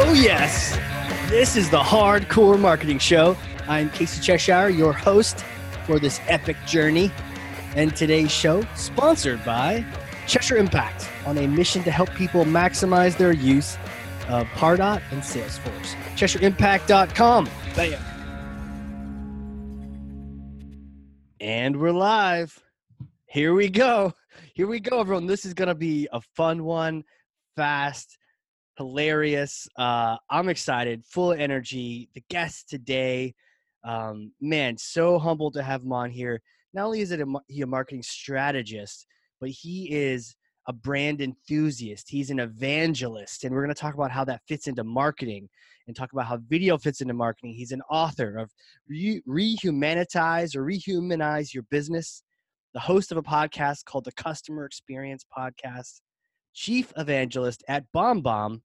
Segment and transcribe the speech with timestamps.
[0.00, 0.78] Oh, yes.
[1.28, 3.36] This is the Hard Corps Marketing Show.
[3.66, 5.44] I'm Casey Cheshire, your host
[5.86, 7.10] for this epic journey.
[7.74, 9.84] And today's show, sponsored by
[10.28, 13.76] Cheshire Impact, on a mission to help people maximize their use
[14.28, 15.96] of Pardot and Salesforce.
[16.14, 17.50] CheshireImpact.com.
[17.74, 18.00] Bam.
[21.40, 22.56] And we're live.
[23.26, 24.14] Here we go.
[24.54, 25.26] Here we go, everyone.
[25.26, 27.02] This is going to be a fun one,
[27.56, 28.17] fast,
[28.78, 29.68] hilarious.
[29.76, 32.08] Uh, I'm excited, full of energy.
[32.14, 33.34] The guest today,
[33.84, 36.40] um, man, so humbled to have him on here.
[36.72, 39.06] Not only is it a, he a marketing strategist,
[39.40, 40.36] but he is
[40.68, 42.08] a brand enthusiast.
[42.08, 45.48] He's an evangelist, and we're going to talk about how that fits into marketing
[45.86, 47.54] and talk about how video fits into marketing.
[47.54, 48.50] He's an author of
[48.88, 50.54] Re- or Rehumanize
[51.54, 52.22] Your Business,
[52.74, 56.00] the host of a podcast called the Customer Experience Podcast,
[56.54, 58.60] chief evangelist at BombBomb.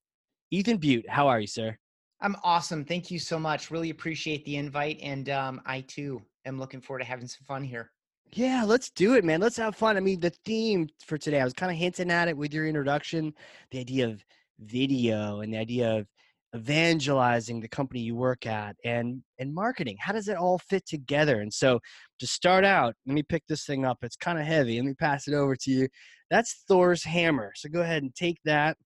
[0.54, 1.76] Ethan Beute, how are you, sir?
[2.22, 2.86] I'm awesome.
[2.86, 3.72] Thank you so much.
[3.72, 5.00] Really appreciate the invite.
[5.02, 7.90] And um, I too am looking forward to having some fun here.
[8.34, 9.42] Yeah, let's do it, man.
[9.42, 9.98] Let's have fun.
[9.98, 12.68] I mean, the theme for today, I was kind of hinting at it with your
[12.68, 13.34] introduction
[13.72, 14.24] the idea of
[14.59, 16.08] video and the idea of
[16.56, 21.42] evangelizing the company you work at and and marketing how does it all fit together
[21.42, 21.80] and so
[22.20, 24.94] to start out let me pick this thing up it's kind of heavy let me
[24.94, 25.88] pass it over to you
[26.30, 28.78] that's thor's hammer so go ahead and take that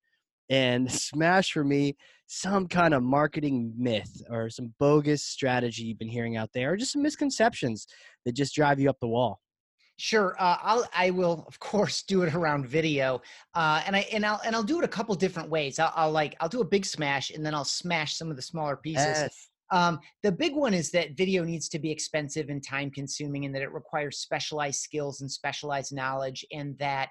[0.49, 1.95] and smash for me
[2.27, 6.77] some kind of marketing myth or some bogus strategy you've been hearing out there or
[6.77, 7.87] just some misconceptions
[8.25, 9.39] that just drive you up the wall
[9.99, 13.19] Sure, uh, I'll I will of course do it around video,
[13.55, 15.79] uh, and I and I'll and I'll do it a couple different ways.
[15.79, 18.41] I'll, I'll, like I'll do a big smash, and then I'll smash some of the
[18.43, 19.05] smaller pieces.
[19.05, 19.49] Yes.
[19.71, 23.55] Um, the big one is that video needs to be expensive and time consuming, and
[23.55, 27.09] that it requires specialized skills and specialized knowledge, and that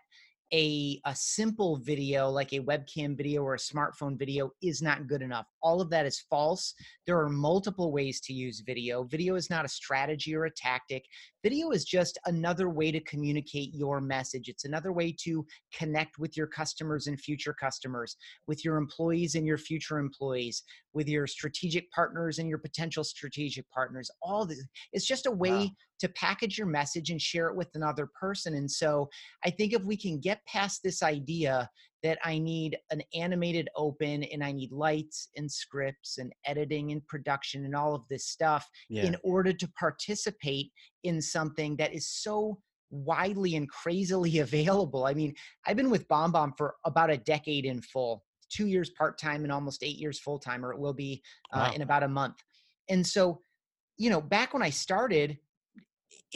[0.52, 5.22] a, a simple video like a webcam video or a smartphone video is not good
[5.22, 5.46] enough.
[5.62, 6.74] All of that is false.
[7.06, 9.04] There are multiple ways to use video.
[9.04, 11.04] Video is not a strategy or a tactic.
[11.46, 14.48] Video is just another way to communicate your message.
[14.48, 18.16] It's another way to connect with your customers and future customers,
[18.48, 23.70] with your employees and your future employees, with your strategic partners and your potential strategic
[23.70, 24.10] partners.
[24.22, 24.60] All this,
[24.92, 25.70] it's just a way wow.
[26.00, 28.56] to package your message and share it with another person.
[28.56, 29.08] And so
[29.44, 31.70] I think if we can get past this idea
[32.02, 37.06] that I need an animated open and I need lights and scripts and editing and
[37.06, 39.04] production and all of this stuff yeah.
[39.04, 40.70] in order to participate
[41.04, 42.58] in something that is so
[42.90, 45.06] widely and crazily available.
[45.06, 45.34] I mean,
[45.66, 49.52] I've been with BombBomb for about a decade in full, two years part time and
[49.52, 51.74] almost eight years full time, or it will be uh, wow.
[51.74, 52.36] in about a month.
[52.88, 53.40] And so,
[53.96, 55.38] you know, back when I started,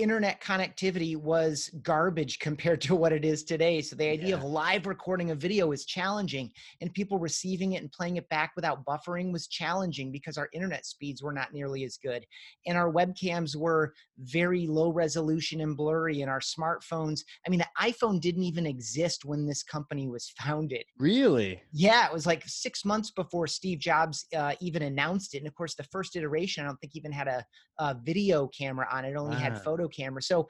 [0.00, 3.82] internet connectivity was garbage compared to what it is today.
[3.82, 4.36] So the idea yeah.
[4.36, 6.50] of live recording a video is challenging
[6.80, 10.86] and people receiving it and playing it back without buffering was challenging because our internet
[10.86, 12.24] speeds were not nearly as good.
[12.66, 17.68] And our webcams were very low resolution and blurry and our smartphones, I mean the
[17.80, 20.84] iPhone didn't even exist when this company was founded.
[20.98, 21.60] Really?
[21.72, 25.38] Yeah, it was like 6 months before Steve Jobs uh, even announced it.
[25.38, 27.44] And of course the first iteration I don't think even had a,
[27.78, 30.22] a video camera on it, it only had photo camera.
[30.22, 30.48] So,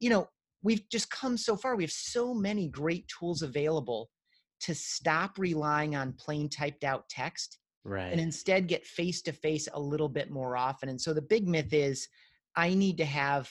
[0.00, 0.28] you know,
[0.62, 1.76] we've just come so far.
[1.76, 4.10] We have so many great tools available
[4.60, 8.12] to stop relying on plain typed out text right.
[8.12, 10.88] and instead get face to face a little bit more often.
[10.88, 12.08] And so the big myth is
[12.56, 13.48] I need to have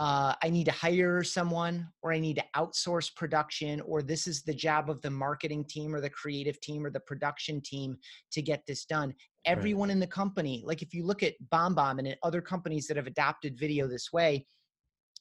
[0.00, 4.42] uh, I need to hire someone or I need to outsource production or this is
[4.42, 7.96] the job of the marketing team or the creative team or the production team
[8.32, 9.14] to get this done.
[9.44, 9.92] Everyone right.
[9.92, 13.56] in the company, like if you look at BombBomb and other companies that have adopted
[13.56, 14.44] video this way,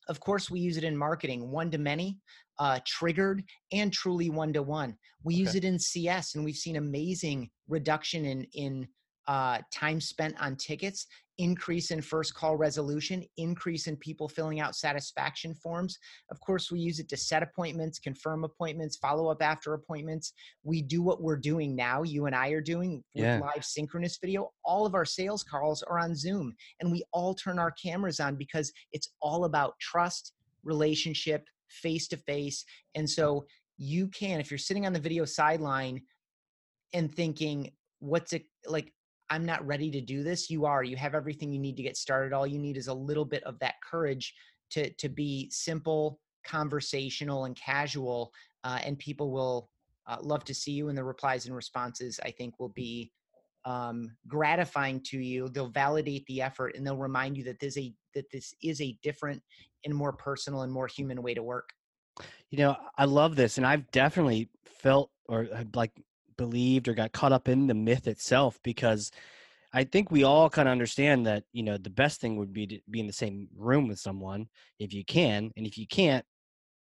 [0.07, 2.17] of course, we use it in marketing, one to many,
[2.59, 4.95] uh, triggered, and truly one to one.
[5.23, 5.41] We okay.
[5.41, 8.87] use it in CS, and we've seen amazing reduction in in
[9.27, 14.75] uh, time spent on tickets, increase in first call resolution, increase in people filling out
[14.75, 15.97] satisfaction forms.
[16.31, 20.33] Of course, we use it to set appointments, confirm appointments, follow up after appointments.
[20.63, 23.39] We do what we're doing now, you and I are doing with yeah.
[23.39, 24.51] live synchronous video.
[24.63, 28.35] All of our sales calls are on Zoom, and we all turn our cameras on
[28.35, 30.33] because it's all about trust,
[30.63, 32.63] relationship, face to face.
[32.95, 33.45] And so
[33.77, 36.01] you can, if you're sitting on the video sideline
[36.93, 38.93] and thinking, what's it like
[39.29, 40.49] I'm not ready to do this.
[40.49, 40.83] You are.
[40.83, 42.33] You have everything you need to get started.
[42.33, 44.33] All you need is a little bit of that courage
[44.71, 48.31] to to be simple, conversational, and casual,
[48.63, 49.69] uh, and people will
[50.07, 50.89] uh, love to see you.
[50.89, 53.11] And the replies and responses, I think, will be
[53.65, 55.49] um, gratifying to you.
[55.49, 58.97] They'll validate the effort, and they'll remind you that this a that this is a
[59.01, 59.41] different
[59.83, 61.69] and more personal and more human way to work.
[62.49, 65.91] You know, I love this, and I've definitely felt or like
[66.37, 69.11] believed or got caught up in the myth itself because
[69.73, 72.65] I think we all kind of understand that you know the best thing would be
[72.67, 74.47] to be in the same room with someone
[74.79, 76.25] if you can, and if you can't,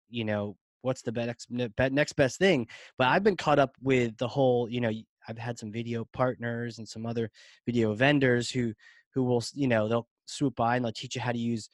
[0.09, 2.67] you know what's the next next best thing.
[2.97, 4.91] But I've been caught up with the whole you know
[5.27, 7.29] I've had some video partners and some other
[7.65, 8.73] video vendors who
[9.13, 11.69] who will you know they'll swoop by and they'll teach you how to use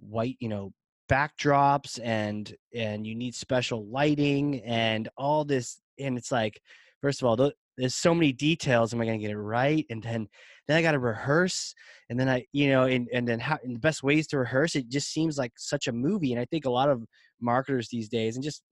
[0.00, 0.72] white you know
[1.08, 6.60] backdrops and and you need special lighting and all this and it's like
[7.04, 7.36] first of all
[7.76, 9.84] there's so many details am i going to get it right?
[9.90, 10.26] And then
[10.66, 11.74] then i got to rehearse
[12.08, 14.74] and then i you know and, and then how and the best ways to rehearse
[14.74, 17.04] it just seems like such a movie and i think a lot of
[17.42, 18.62] marketers these days and just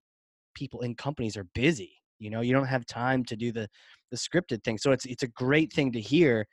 [0.55, 3.67] people in companies are busy you know you don't have time to do the
[4.09, 6.47] the scripted thing so it's it's a great thing to hear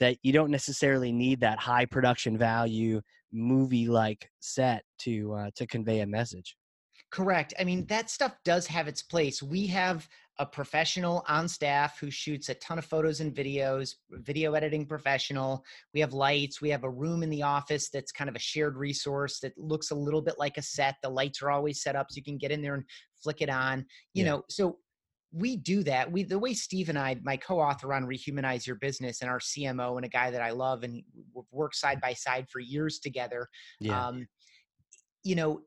[0.00, 3.00] that you don't necessarily need that high production value
[3.32, 6.56] movie like set to uh, to convey a message.
[7.12, 10.08] Correct i mean that stuff does have its place we have
[10.40, 15.62] a professional on staff who shoots a ton of photos and videos video editing professional
[15.92, 18.76] we have lights we have a room in the office that's kind of a shared
[18.76, 22.06] resource that looks a little bit like a set the lights are always set up
[22.10, 22.84] so you can get in there and
[23.22, 23.84] flick it on
[24.14, 24.30] you yeah.
[24.30, 24.78] know so
[25.32, 26.10] we do that.
[26.10, 29.96] We the way Steve and I, my co-author on Rehumanize Your Business, and our CMO,
[29.96, 31.02] and a guy that I love, and
[31.32, 33.48] we've worked side by side for years together.
[33.78, 34.08] Yeah.
[34.08, 34.26] Um,
[35.22, 35.60] you know,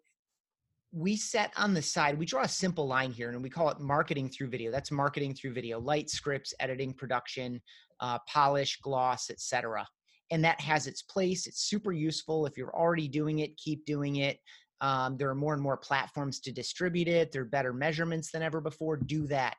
[0.94, 2.18] we set on the side.
[2.18, 4.72] We draw a simple line here, and we call it marketing through video.
[4.72, 7.60] That's marketing through video: light, scripts, editing, production,
[8.00, 9.88] uh, polish, gloss, etc.
[10.30, 11.48] And that has its place.
[11.48, 12.46] It's super useful.
[12.46, 14.38] If you're already doing it, keep doing it.
[14.82, 17.32] Um, there are more and more platforms to distribute it.
[17.32, 18.98] There are better measurements than ever before.
[18.98, 19.56] Do that.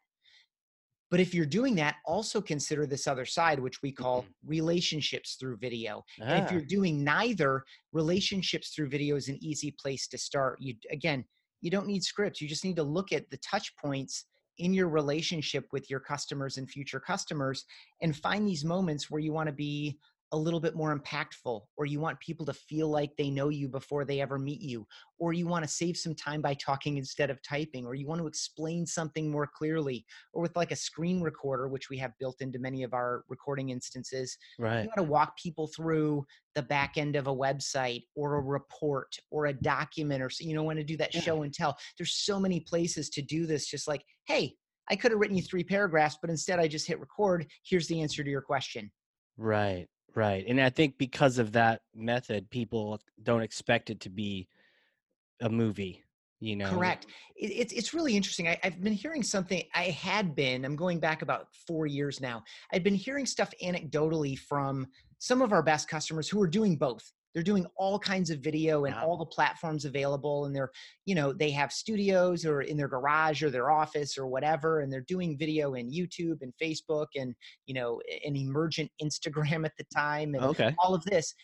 [1.15, 4.49] But if you're doing that, also consider this other side, which we call mm-hmm.
[4.49, 6.03] relationships through video.
[6.21, 6.25] Ah.
[6.25, 6.67] And if you're ah.
[6.67, 7.63] doing neither,
[7.93, 10.61] relationships through video is an easy place to start.
[10.61, 11.25] You again,
[11.61, 12.41] you don't need scripts.
[12.41, 14.25] You just need to look at the touch points
[14.59, 17.65] in your relationship with your customers and future customers
[18.03, 19.97] and find these moments where you want to be
[20.35, 23.69] a little bit more impactful, or you want people to feel like they know you
[23.69, 24.85] before they ever meet you,
[25.21, 28.21] or you want to save some time by talking instead of typing, or you want
[28.21, 32.41] to explain something more clearly, or with like a screen recorder, which we have built
[32.41, 34.37] into many of our recording instances.
[34.59, 34.83] Right.
[34.83, 36.27] You want to walk people through
[36.57, 40.55] the back end of a website or a report or a document, or so you
[40.55, 41.21] know, want to do that yeah.
[41.21, 41.79] show and tell.
[41.97, 44.57] There's so many places to do this, just like, hey,
[44.91, 47.47] I could have written you three paragraphs, but instead I just hit record.
[47.65, 48.91] Here's the answer to your question.
[49.37, 49.87] Right.
[50.15, 50.45] Right.
[50.47, 54.49] And I think because of that method, people don't expect it to be
[55.41, 56.05] a movie,
[56.41, 56.71] you know.
[56.71, 57.07] Correct.
[57.37, 58.47] It, it's it's really interesting.
[58.47, 59.63] I, I've been hearing something.
[59.75, 60.65] I had been.
[60.65, 62.45] I'm going back about four years now.
[62.73, 64.87] I've been hearing stuff anecdotally from
[65.19, 68.85] some of our best customers who are doing both they're doing all kinds of video
[68.85, 70.71] and all the platforms available and they're
[71.05, 74.93] you know they have studios or in their garage or their office or whatever and
[74.93, 77.35] they're doing video in youtube and facebook and
[77.67, 80.75] you know an emergent instagram at the time and okay.
[80.79, 81.35] all of this.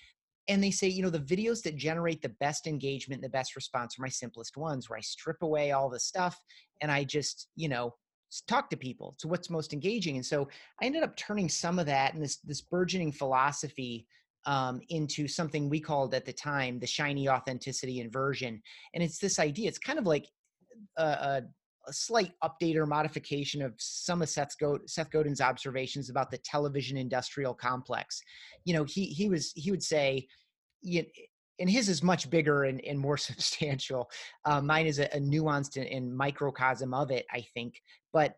[0.48, 3.54] And they say you know the videos that generate the best engagement and the best
[3.54, 6.36] response are my simplest ones where i strip away all the stuff
[6.80, 7.94] and i just you know
[8.46, 9.16] talk to people.
[9.18, 10.16] To what's most engaging.
[10.16, 10.48] And so
[10.80, 14.06] i ended up turning some of that and this this burgeoning philosophy
[14.46, 18.60] um, into something we called at the time the shiny authenticity inversion.
[18.94, 20.26] And it's this idea, it's kind of like
[20.96, 21.42] a, a,
[21.86, 26.38] a slight update or modification of some of Seth, Go- Seth Godin's observations about the
[26.38, 28.20] television industrial complex.
[28.64, 30.26] You know, he, he was, he would say,
[30.82, 31.04] you,
[31.60, 34.10] and his is much bigger and, and more substantial.
[34.44, 37.80] Uh, mine is a, a nuanced and, and, microcosm of it, I think.
[38.12, 38.34] But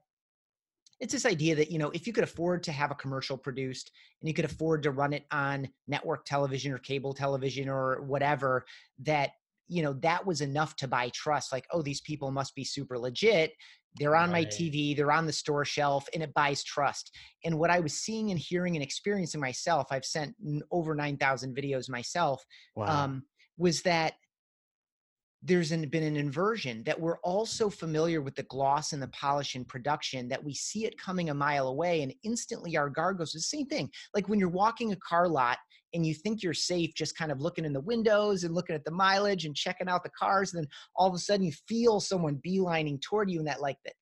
[1.03, 3.91] it's this idea that you know if you could afford to have a commercial produced
[4.21, 8.65] and you could afford to run it on network television or cable television or whatever
[9.01, 9.33] that
[9.67, 12.97] you know that was enough to buy trust like oh these people must be super
[12.97, 13.53] legit
[13.97, 14.45] they're on right.
[14.45, 17.11] my tv they're on the store shelf and it buys trust
[17.45, 20.35] and what i was seeing and hearing and experiencing myself i've sent
[20.71, 22.45] over 9000 videos myself
[22.77, 23.05] wow.
[23.05, 23.25] um,
[23.59, 24.15] was that
[25.43, 29.57] there's been an inversion that we're all so familiar with the gloss and the polish
[29.57, 33.33] in production that we see it coming a mile away and instantly our guard goes
[33.33, 33.91] the same thing.
[34.15, 35.59] Like when you're walking a car lot
[35.95, 38.85] and you think you're safe just kind of looking in the windows and looking at
[38.85, 41.99] the mileage and checking out the cars and then all of a sudden you feel
[41.99, 43.95] someone beelining toward you and that like that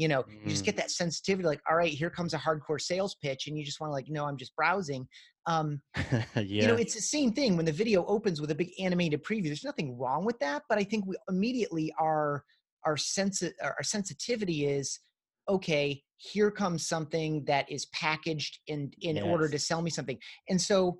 [0.00, 0.42] you know mm.
[0.42, 0.78] you just get mm.
[0.78, 3.90] that sensitivity like all right here comes a hardcore sales pitch and you just want
[3.90, 5.06] to like no i'm just browsing
[5.46, 6.24] um yeah.
[6.36, 9.46] you know it's the same thing when the video opens with a big animated preview
[9.46, 12.42] there's nothing wrong with that but i think we immediately our
[12.86, 15.00] our sense our sensitivity is
[15.48, 19.24] okay here comes something that is packaged in in yes.
[19.24, 20.98] order to sell me something and so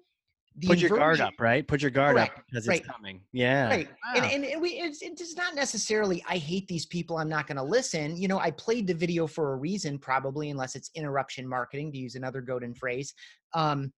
[0.61, 1.67] the Put your guard up, right?
[1.67, 2.81] Put your guard Correct, up because right.
[2.81, 3.21] it's coming.
[3.33, 3.69] Yeah.
[3.69, 4.31] right and, Wow.
[4.33, 7.62] and and we it's, it's not necessarily i hate these people i'm not going to
[7.62, 11.93] listen you know i played the video for a reason probably unless it's interruption marketing
[11.93, 13.14] to use another golden phrase
[13.55, 13.93] um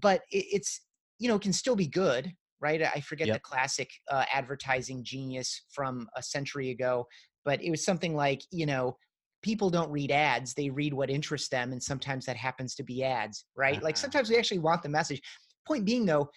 [0.00, 0.80] but it, it's
[1.18, 2.30] you know can still be good
[2.60, 3.36] right i forget Yep.
[3.36, 7.06] the classic uh, advertising genius from a century ago
[7.44, 8.96] but it was something like you know
[9.42, 13.02] people don't read ads they read what interests them and sometimes that happens to be
[13.04, 13.98] ads right like Ah.
[14.04, 15.20] sometimes we actually want the message
[15.66, 16.30] point being though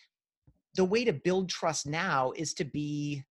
[0.75, 3.23] the way to build trust now is to be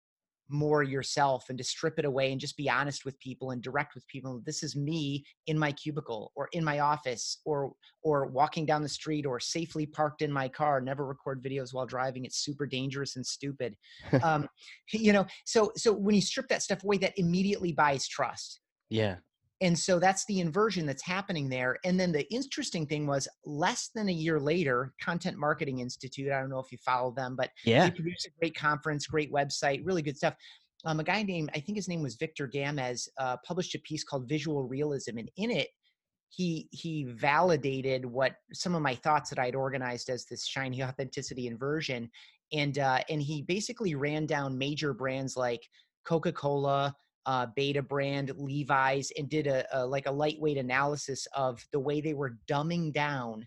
[0.48, 3.94] more yourself and to strip it away and just be honest with people and direct
[3.94, 4.40] with people.
[4.44, 7.72] This is me in my cubicle or in my office or
[8.02, 11.86] or walking down the street or safely parked in my car never record videos while
[11.86, 12.24] driving.
[12.24, 13.76] It's super dangerous and stupid.
[14.22, 14.48] Um
[14.92, 18.60] you know so so when you strip that stuff away that immediately buys trust.
[18.88, 19.16] Yeah.
[19.60, 21.78] And so that's the inversion that's happening there.
[21.84, 26.40] And then the interesting thing was less than a year later, Content Marketing Institute, I
[26.40, 27.84] don't know if you follow them, but Yeah.
[27.88, 30.34] they produce a great conference, great website, really good stuff.
[30.84, 34.04] Um, a guy named, I think his name was Victor Gamez, uh, published a piece
[34.04, 35.16] called Visual Realism.
[35.16, 35.68] And in it,
[36.28, 41.46] he he validated what some of my thoughts that I'd organized as this shiny authenticity
[41.46, 42.10] inversion.
[42.52, 45.62] And uh, and he basically ran down major brands like
[46.04, 46.94] Coca-Cola,
[47.26, 52.14] uh, Betabrand, Levi's, and did a, a like a lightweight analysis of the way they
[52.14, 53.47] were dumbing down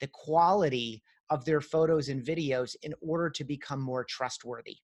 [0.00, 4.76] the quality of their photos and videos in order to become more trustworthy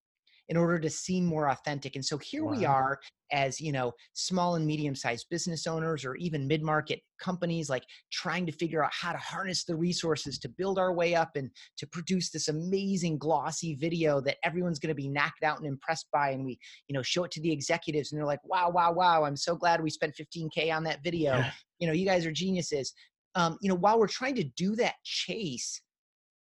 [0.49, 2.99] in order to seem more authentic and so here we are
[3.33, 7.85] as you know small and medium sized business owners or even mid market companies like
[8.11, 11.51] trying to figure out how to harness the resources to build our way up and
[11.77, 16.07] to produce this amazing glossy video that everyone's going to be knocked out and impressed
[16.13, 18.93] by and we you know show it to the executives and they're like wow wow
[18.93, 21.37] wow i'm so glad we spent 15k on that video.
[21.37, 21.51] Yeah.
[21.79, 22.93] you know you guys are geniuses.
[23.37, 25.81] Um, you know while we're trying to do that chase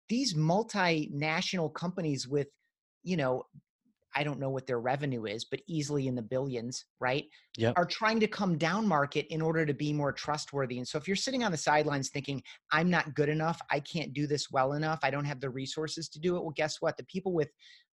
[0.09, 2.49] these multinational companies with
[3.03, 3.45] you know
[4.17, 7.25] i don't know what their revenue is but easily in the billions right
[7.57, 7.75] Yep.
[7.76, 11.07] are trying to come down market in order to be more trustworthy and so if
[11.07, 14.73] you're sitting on the sidelines thinking i'm not good enough i can't do this well
[14.75, 17.49] enough i don't have the resources to do it well guess what the people with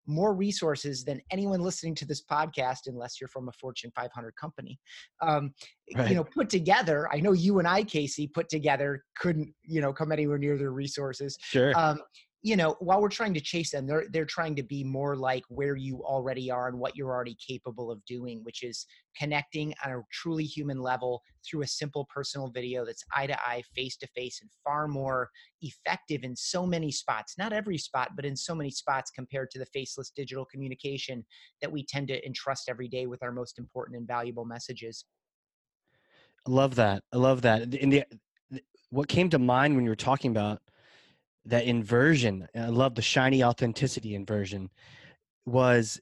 [0.09, 4.79] more resources than anyone listening to this podcast unless you're from a fortune 500 company
[5.21, 5.53] um,
[5.95, 6.09] Right.
[6.09, 9.91] you know put together i know you and i casey put together couldn't you know
[9.93, 11.77] come anywhere near their resources Sure.
[11.77, 12.00] um,
[12.47, 15.43] you know while we're trying to chase them they're they're trying to be more like
[15.49, 18.85] where you already are and what you're already capable of doing which is
[19.19, 23.61] connecting on a truly human level through a simple personal video that's eye to eye
[23.75, 25.29] face to face and far more
[25.61, 29.59] effective in so many spots not every spot but in so many spots compared to
[29.59, 31.25] the faceless digital communication
[31.61, 35.03] that we tend to entrust every day with our most important and valuable messages
[36.47, 37.03] I love that.
[37.11, 37.69] I love that.
[37.69, 38.05] The-
[38.89, 40.61] what came to mind when you were talking about
[41.47, 44.69] that inversion, I love the shiny authenticity inversion,
[45.45, 45.99] was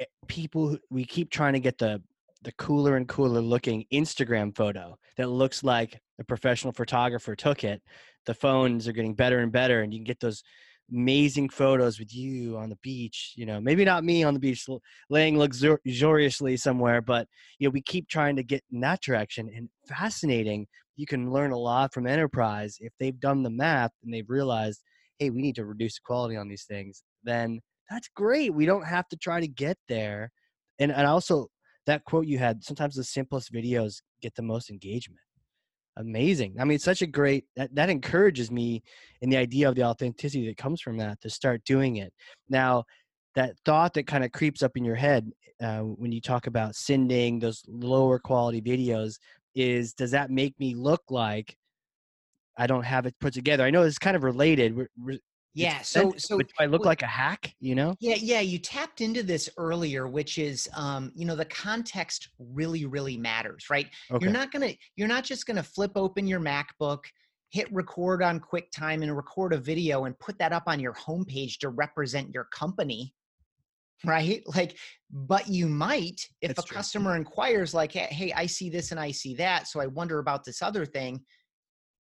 [0.00, 0.76] eh, people.
[0.90, 2.02] We keep trying to get the
[2.42, 7.82] the cooler and cooler looking Instagram photo that looks like a professional photographer took it.
[8.26, 10.42] The phones are getting better and better, and you can get those
[10.90, 13.34] amazing photos with you on the beach.
[13.36, 14.66] You know, maybe not me on the beach
[15.08, 17.28] laying luxuriously somewhere, but
[17.58, 19.50] you know, we keep trying to get in that direction.
[19.54, 20.66] And fascinating,
[21.00, 24.82] you can learn a lot from enterprise if they've done the math and they've realized,
[25.18, 27.02] hey, we need to reduce the quality on these things.
[27.24, 28.52] Then that's great.
[28.52, 30.30] We don't have to try to get there.
[30.78, 31.48] And and also
[31.86, 35.22] that quote you had, sometimes the simplest videos get the most engagement.
[35.96, 36.56] Amazing.
[36.60, 38.82] I mean, it's such a great that, that encourages me
[39.22, 42.12] in the idea of the authenticity that comes from that to start doing it.
[42.48, 42.84] Now,
[43.36, 45.30] that thought that kind of creeps up in your head
[45.62, 49.18] uh, when you talk about sending those lower quality videos
[49.54, 51.56] is does that make me look like
[52.56, 53.64] I don't have it put together?
[53.64, 54.76] I know it's kind of related.
[54.76, 55.18] We're, we're,
[55.52, 57.52] yeah so so do I look well- like a hack?
[57.60, 57.96] You know?
[58.00, 62.86] Yeah, yeah, you tapped into this earlier, which is, um, you know, the context really,
[62.86, 63.88] really matters, right?
[64.10, 64.24] Okay.
[64.24, 67.00] You're not gonna, you're not just gonna flip open your MacBook,
[67.50, 71.58] hit record on QuickTime, and record a video and put that up on your homepage
[71.58, 73.12] to represent your company,
[74.04, 74.42] right?
[74.46, 74.76] Like,
[75.10, 76.76] but you might if That's a true.
[76.76, 80.18] customer inquires, like, hey, hey, I see this and I see that, so I wonder
[80.18, 81.20] about this other thing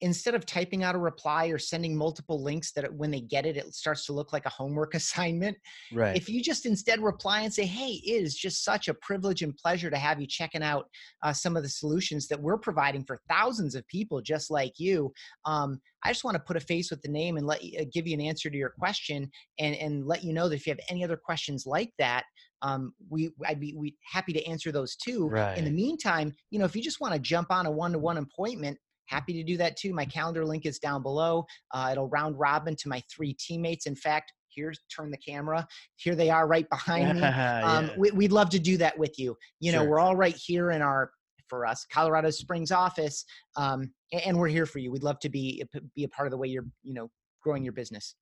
[0.04, 3.56] instead of typing out a reply or sending multiple links that when they get it
[3.56, 5.58] it starts to look like a homework assignment
[5.94, 6.16] right.
[6.16, 9.56] if you just instead reply and say hey it is just such a privilege and
[9.56, 10.88] pleasure to have you checking out
[11.24, 15.12] uh, some of the solutions that we're providing for thousands of people just like you
[15.46, 17.86] um, i just want to put a face with the name and let you, uh,
[17.94, 19.30] give you an answer to your question
[19.60, 22.26] and, and let you know that if you have any other questions like that
[22.62, 25.58] um, we i'd be we happy to answer those too Right.
[25.58, 28.78] in the meantime you know if you just want to jump on a one-to-one appointment
[29.06, 29.94] happy to do that too.
[29.94, 31.46] My calendar link is down below.
[31.74, 33.86] Uh, it'll round robin to my three teammates.
[33.86, 35.68] In fact, here's turn the camera.
[35.98, 37.24] Here they are right behind me.
[37.24, 37.94] Um, yeah.
[37.98, 39.36] we, would love to do that with you.
[39.60, 39.90] You know, sure.
[39.90, 41.12] we're all right here in our
[41.48, 43.26] for us Colorado Springs office,
[43.58, 44.92] um, and we're here for you.
[44.92, 45.64] We'd love to be
[45.96, 47.10] be a part of the way you're you know
[47.44, 48.16] growing your business.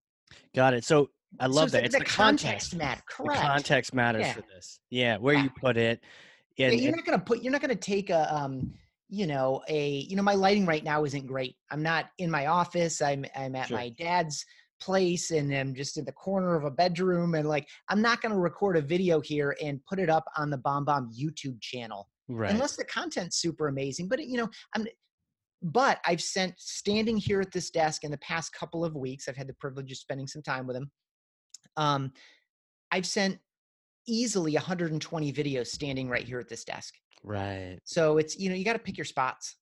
[0.55, 0.83] Got it.
[0.83, 1.09] So
[1.39, 1.85] I love so that.
[1.85, 3.01] It's the, the context, context matter.
[3.09, 3.41] Correct.
[3.41, 4.33] The context matters yeah.
[4.33, 4.79] for this.
[4.89, 5.43] Yeah, where yeah.
[5.43, 6.01] you put it.
[6.59, 7.41] And, yeah, you're not gonna put.
[7.41, 8.33] You're not gonna take a.
[8.35, 8.73] Um,
[9.11, 9.89] you know, a.
[10.09, 11.55] You know, my lighting right now isn't great.
[11.69, 13.01] I'm not in my office.
[13.01, 13.25] I'm.
[13.35, 13.77] I'm at sure.
[13.77, 14.43] my dad's
[14.81, 18.31] place and I'm just in the corner of a bedroom and like I'm not going
[18.31, 22.49] to record a video here and put it up on the BombBomb YouTube channel right.
[22.49, 24.07] unless the content's super amazing.
[24.07, 24.87] But you know, I'm
[25.61, 29.37] but I've sent standing here at this desk in the past couple of weeks, I've
[29.37, 30.89] had the privilege of spending some time with him.
[31.77, 32.11] Um,
[32.91, 33.37] I've sent
[34.07, 36.95] easily 120 videos standing right here at this desk.
[37.23, 37.77] Right.
[37.83, 39.55] So it's, you know, you got to pick your spots.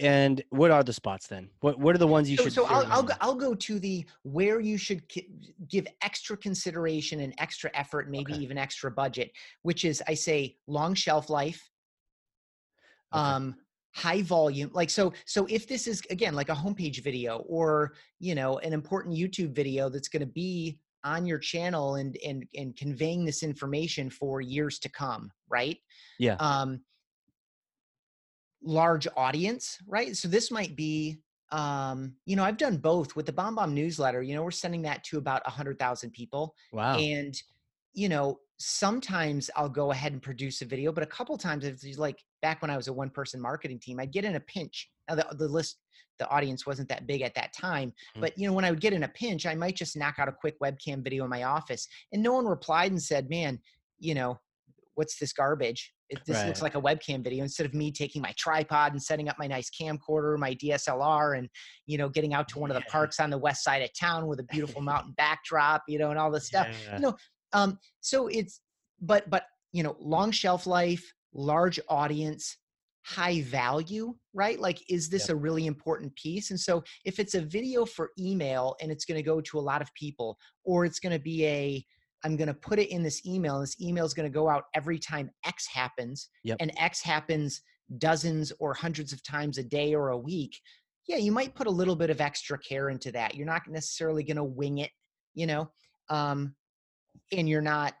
[0.00, 1.48] And what are the spots then?
[1.60, 2.52] What What are the ones you so, should?
[2.52, 5.02] So I'll I'll go, I'll go to the where you should
[5.68, 8.42] give extra consideration and extra effort, maybe okay.
[8.42, 9.30] even extra budget,
[9.62, 11.70] which is I say long shelf life,
[13.14, 13.22] okay.
[13.22, 13.54] um,
[13.94, 18.34] high volume like so so if this is again like a homepage video or you
[18.34, 22.76] know an important youtube video that's going to be on your channel and and and
[22.76, 25.78] conveying this information for years to come right?
[26.18, 26.36] Yeah.
[26.40, 26.80] Um
[28.62, 30.16] large audience right?
[30.16, 31.18] So this might be
[31.52, 33.14] um you know i've done both.
[33.14, 36.96] With the BombBomb newsletter you know we're sending that to about 100000 people wow.
[36.96, 37.34] and
[37.92, 41.82] you know sometimes I'll go ahead and produce a video, but a couple times if
[41.84, 44.40] it's like back when I was a one person marketing team, I'd get in a
[44.40, 44.90] pinch.
[45.08, 45.78] Now the, the list,
[46.18, 48.20] the audience wasn't that big at that time, mm-hmm.
[48.20, 50.28] but you know, when I would get in a pinch, I might just knock out
[50.28, 53.58] a quick webcam video in my office and no one replied and said, man,
[53.98, 54.38] you know,
[54.94, 55.92] what's this garbage?
[56.10, 56.46] It, this right.
[56.46, 59.46] looks like a webcam video instead of me taking my tripod and setting up my
[59.46, 61.48] nice camcorder, my DSLR, and
[61.86, 62.76] you know, getting out to one yeah.
[62.76, 65.98] of the parks on the west side of town with a beautiful mountain backdrop, you
[65.98, 66.68] know, and all this stuff.
[66.86, 66.96] Yeah.
[66.96, 67.16] You know,
[67.52, 68.60] um, so it's
[69.00, 72.56] but but you know, long shelf life, large audience,
[73.04, 74.58] high value, right?
[74.58, 75.36] Like, is this yep.
[75.36, 76.50] a really important piece?
[76.50, 79.60] And so, if it's a video for email and it's going to go to a
[79.60, 81.84] lot of people, or it's going to be a
[82.24, 84.48] I'm going to put it in this email, and this email is going to go
[84.48, 86.56] out every time X happens, yep.
[86.58, 87.60] and X happens
[87.98, 90.58] dozens or hundreds of times a day or a week.
[91.06, 93.34] Yeah, you might put a little bit of extra care into that.
[93.34, 94.90] You're not necessarily going to wing it,
[95.34, 95.70] you know.
[96.08, 96.54] Um,
[97.30, 97.94] and you're not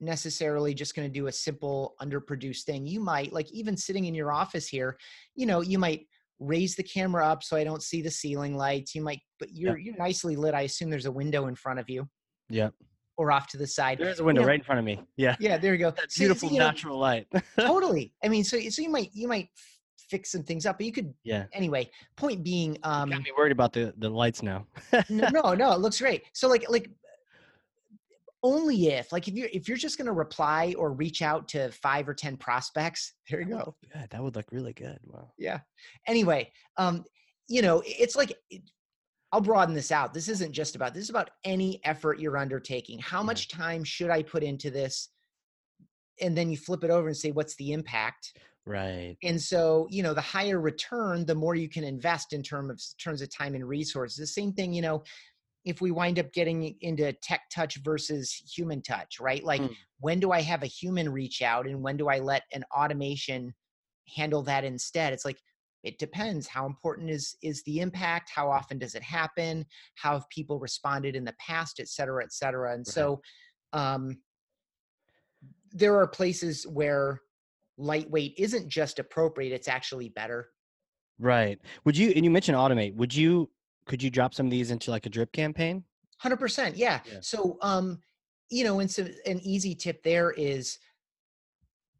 [0.00, 2.86] necessarily just going to do a simple underproduced thing.
[2.86, 4.96] You might like even sitting in your office here
[5.34, 6.06] you know you might
[6.40, 8.94] raise the camera up so i don't see the ceiling lights.
[8.94, 9.86] You might but you're yep.
[9.86, 12.08] you're nicely lit i assume there's a window in front of you
[12.48, 12.70] yeah
[13.18, 13.98] or off to the side.
[13.98, 15.02] There's a window you know, right in front of me.
[15.16, 15.34] Yeah.
[15.40, 15.90] Yeah there you go.
[15.90, 17.26] That beautiful so, natural know, light.
[17.58, 18.14] Totally.
[18.24, 19.48] I mean so so you might you might
[20.08, 21.46] fix some things up but you could yeah.
[21.52, 24.66] anyway point being um you got me worried about the the lights now.
[25.10, 26.22] No no it looks great.
[26.32, 26.88] So like like
[28.42, 31.70] only if like if you're if you're just going to reply or reach out to
[31.72, 33.74] five or ten prospects there you go.
[33.94, 35.30] Yeah, that would look really good wow.
[35.38, 35.60] Yeah.
[36.06, 37.04] Anyway um
[37.48, 38.32] you know it's like
[39.32, 42.98] i'll broaden this out this isn't just about this is about any effort you're undertaking.
[42.98, 45.08] How much time should i put into this?
[46.20, 48.32] And then you flip it over and say what's the impact?
[48.66, 49.16] Right.
[49.22, 53.02] And so you know the higher return the more you can invest in terms of
[53.02, 54.18] terms of time and resources.
[54.18, 55.02] The same thing you know
[55.68, 59.44] if we wind up getting into tech touch versus human touch, right?
[59.44, 59.74] Like mm.
[60.00, 63.54] when do I have a human reach out and when do I let an automation
[64.14, 65.12] handle that instead?
[65.12, 65.38] It's like
[65.84, 70.28] it depends how important is is the impact how often does it happen how have
[70.28, 72.86] people responded in the past et cetera et cetera and right.
[72.86, 73.20] so
[73.74, 74.18] um,
[75.72, 77.20] there are places where
[77.76, 80.48] lightweight isn't just appropriate it's actually better
[81.20, 83.48] right would you and you mentioned automate would you
[83.88, 85.82] could you drop some of these into like a drip campaign?
[86.18, 87.00] Hundred percent, yeah.
[87.20, 87.98] So, um,
[88.50, 90.78] you know, and so an easy tip there is,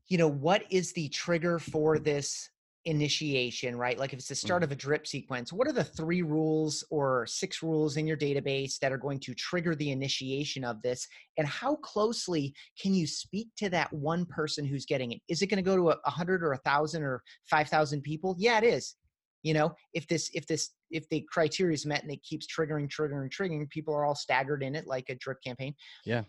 [0.09, 2.51] you know, what is the trigger for this
[2.85, 3.99] initiation, right?
[3.99, 4.73] Like if it's the start mm-hmm.
[4.73, 8.79] of a drip sequence, what are the three rules or six rules in your database
[8.79, 11.07] that are going to trigger the initiation of this?
[11.37, 15.21] And how closely can you speak to that one person who's getting it?
[15.29, 18.35] Is it going to go to a hundred or a thousand or five thousand people?
[18.39, 18.95] Yeah, it is
[19.43, 22.89] you know if this if this if the criteria is met and it keeps triggering
[22.89, 25.75] triggering triggering people are all staggered in it like a drip campaign.
[26.05, 26.23] Yeah.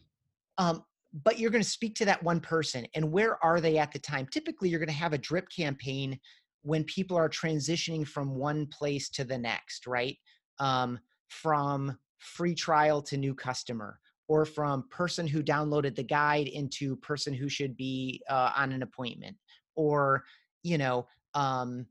[0.58, 0.84] Um
[1.24, 3.98] but you're going to speak to that one person and where are they at the
[3.98, 4.28] time?
[4.32, 6.19] Typically you're going to have a drip campaign
[6.62, 10.17] when people are transitioning from one place to the next right?
[10.60, 16.95] Um, from free trial to new customer or from person who downloaded the guide into
[16.98, 19.36] person who should be uh, on an appointment
[19.76, 20.24] or
[20.63, 21.86] you know um,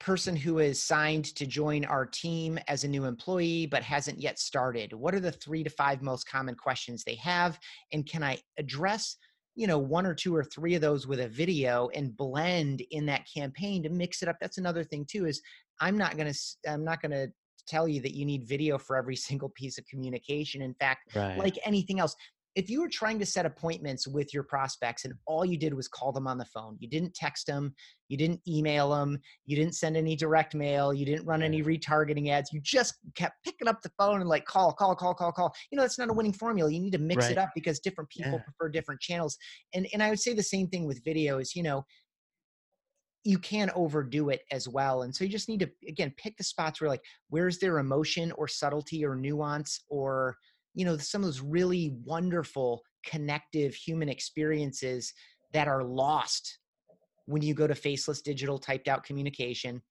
[0.00, 4.38] person who is signed to join our team as a new employee but hasn't yet
[4.38, 7.58] started what are the three to five most common questions they have?
[7.92, 9.16] And can i address
[9.54, 13.06] you know one or two or three of those with a video and blend in
[13.06, 14.36] that campaign to mix it up?
[14.40, 15.40] That's another thing too is
[15.80, 17.32] i'm not to i'm not to
[17.68, 20.62] tell you that you need video for every single piece of communication.
[20.62, 21.38] In fact right.
[21.38, 22.16] like anything else
[22.58, 25.86] if you were trying to set appointments with your prospects and all you did was
[25.86, 27.72] call them on the phone, you didn't text them,
[28.08, 29.16] you didn't email them,
[29.46, 33.36] you didn't send any direct mail, you didn't run any retargeting ads, you just kept
[33.44, 35.54] picking up the phone and like call, call, call, call, call.
[35.70, 36.68] You know, that's not a winning formula.
[36.68, 37.32] You need to mix right.
[37.32, 38.42] it up because different people yeah.
[38.42, 39.38] prefer different channels.
[39.72, 41.84] And and I would say the same thing with video is, you know,
[43.22, 45.02] you can overdo it as well.
[45.02, 48.32] And so you just need to again pick the spots where like where's their emotion
[48.32, 50.36] or subtlety or nuance or
[50.78, 55.12] you know some of those really wonderful connective human experiences
[55.52, 56.60] that are lost
[57.26, 59.82] when you go to faceless digital typed out communication.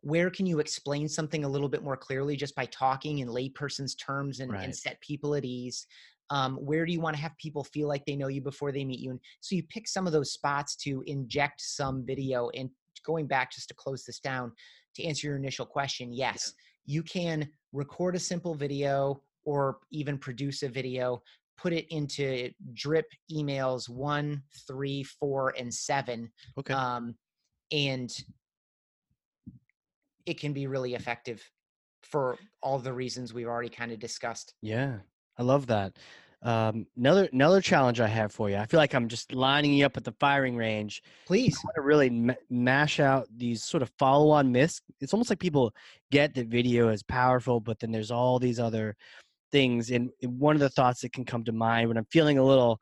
[0.00, 3.94] Where can you explain something a little bit more clearly just by talking in layperson's
[3.94, 4.64] terms and, right.
[4.64, 5.86] and set people at ease?
[6.30, 8.86] Um, where do you want to have people feel like they know you before they
[8.86, 9.10] meet you?
[9.10, 12.70] And so you pick some of those spots to inject some video and
[13.04, 14.52] going back just to close this down
[14.96, 16.52] to answer your initial question yes
[16.86, 21.22] you can record a simple video or even produce a video,
[21.58, 26.30] put it into drip emails one, three, four, and seven.
[26.58, 26.74] Okay.
[26.74, 27.14] Um,
[27.70, 28.10] and
[30.26, 31.42] it can be really effective
[32.02, 34.54] for all the reasons we've already kind of discussed.
[34.60, 34.98] Yeah,
[35.38, 35.96] I love that.
[36.44, 38.56] Um, another another challenge I have for you.
[38.56, 41.00] I feel like I'm just lining you up at the firing range.
[41.24, 44.80] Please, I want to really m- mash out these sort of follow-on myths.
[45.00, 45.72] It's almost like people
[46.10, 48.96] get that video is powerful, but then there's all these other
[49.52, 52.44] things and one of the thoughts that can come to mind when i'm feeling a
[52.44, 52.78] little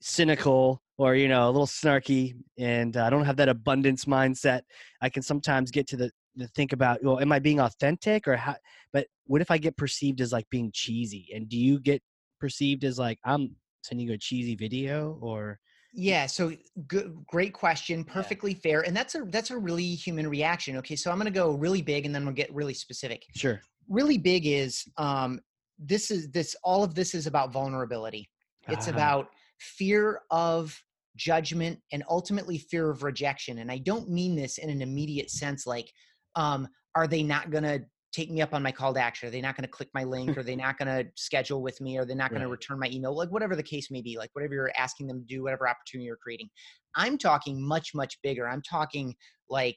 [0.00, 4.60] cynical or you know a little snarky and i don't have that abundance mindset
[5.00, 8.36] i can sometimes get to the, the think about well am i being authentic or
[8.36, 8.54] how
[8.92, 11.28] but what if i get perceived as like being cheesy?
[11.34, 12.02] And do you get
[12.40, 15.58] perceived as like i'm sending you a cheesy video or?
[15.92, 16.52] Yeah so
[16.88, 18.58] good great question perfectly yeah.
[18.62, 20.96] fair and that's a that's a really human reaction okay?
[20.96, 23.24] So i'm going to go really big and then we'll get really specific.
[23.34, 23.60] Sure.
[23.88, 25.40] Really big is um
[25.78, 28.28] this is this all of this is about vulnerability.
[28.68, 28.96] It's uh-huh.
[28.96, 30.78] about fear of
[31.16, 35.64] judgment and ultimately fear of rejection and i don't mean this in an immediate sense
[35.64, 35.88] like
[36.34, 37.80] um are they not going to
[38.14, 39.26] take me up on my call to action?
[39.28, 40.38] Are they not going to click my link?
[40.38, 41.98] Are they not going to schedule with me?
[41.98, 42.46] Are they not going right.
[42.46, 43.14] to return my email?
[43.14, 46.06] Like whatever the case may be like whatever you're asking them to do whatever opportunity
[46.06, 46.48] you're creating.
[46.94, 48.48] I'm talking much much bigger.
[48.48, 49.14] I'm talking
[49.48, 49.76] like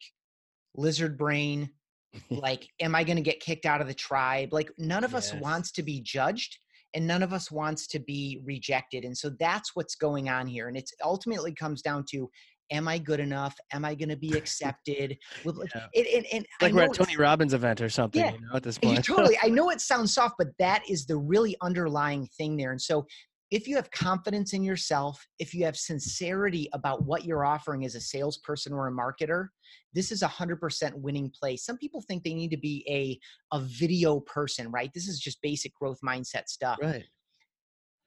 [0.75, 1.69] lizard brain
[2.29, 5.33] like am i going to get kicked out of the tribe like none of yes.
[5.33, 6.57] us wants to be judged
[6.93, 10.67] and none of us wants to be rejected and so that's what's going on here
[10.67, 12.29] and it's ultimately comes down to
[12.71, 15.51] am i good enough am i going to be accepted yeah.
[15.95, 18.63] and, and, and like we're at tony robbins event or something yeah, you know, at
[18.63, 22.57] this point totally i know it sounds soft but that is the really underlying thing
[22.57, 23.05] there and so
[23.49, 27.95] if you have confidence in yourself, if you have sincerity about what you're offering as
[27.95, 29.47] a salesperson or a marketer,
[29.93, 31.55] this is a 100% winning play.
[31.55, 34.91] Some people think they need to be a, a video person, right?
[34.93, 36.77] This is just basic growth mindset stuff.
[36.81, 37.05] Right.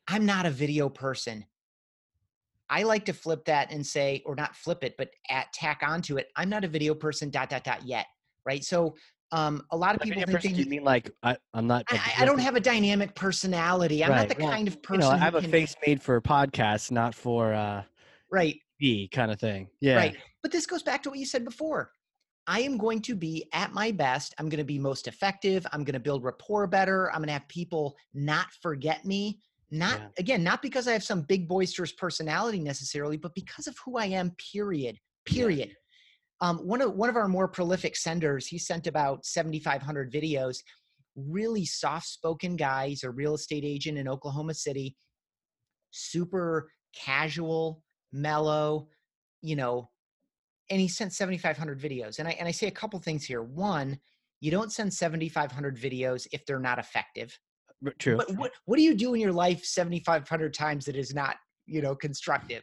[0.09, 1.47] I'm not a video person.
[2.69, 6.19] I like to flip that and say, or not flip it, but at, tack onto
[6.19, 6.29] it.
[6.37, 8.07] I'm not a video person, dot, dot, dot yet.
[8.45, 8.63] Right.
[8.63, 8.95] So
[9.33, 11.85] um, a lot of people think they you mean like I, am not.
[11.89, 14.05] I, I, don't have a dynamic personality.
[14.05, 14.29] I'm right.
[14.29, 15.03] not the well, kind of person.
[15.03, 17.83] You know, I have a can, face made for podcasts, not for uh,
[18.31, 19.69] right B kind of thing.
[19.81, 20.17] Yeah, right.
[20.43, 21.93] But this goes back to what you said before.
[22.47, 24.35] I am going to be at my best.
[24.39, 25.65] I'm going to be most effective.
[25.73, 27.09] I'm going to build rapport better.
[27.13, 29.39] I'm going to have people not forget me.
[29.71, 30.09] Not yeah.
[30.19, 34.07] again, not because I have some big boisterous personality necessarily, but because of who I
[34.07, 34.33] am.
[34.53, 34.99] Period.
[35.25, 35.69] Period.
[35.69, 35.75] Yeah.
[36.41, 40.59] Um, one of one of our more prolific senders, he sent about 7,500 videos.
[41.17, 42.89] Really soft-spoken guy.
[42.89, 44.97] He's a real estate agent in Oklahoma City.
[45.91, 48.89] Super casual, mellow,
[49.43, 49.91] you know.
[50.71, 52.19] And he sent 7,500 videos.
[52.19, 53.43] And I and I say a couple things here.
[53.43, 53.99] One,
[54.41, 57.39] you don't send 7,500 videos if they're not effective.
[57.99, 58.17] True.
[58.17, 61.83] But what what do you do in your life 7,500 times that is not you
[61.83, 62.63] know constructive?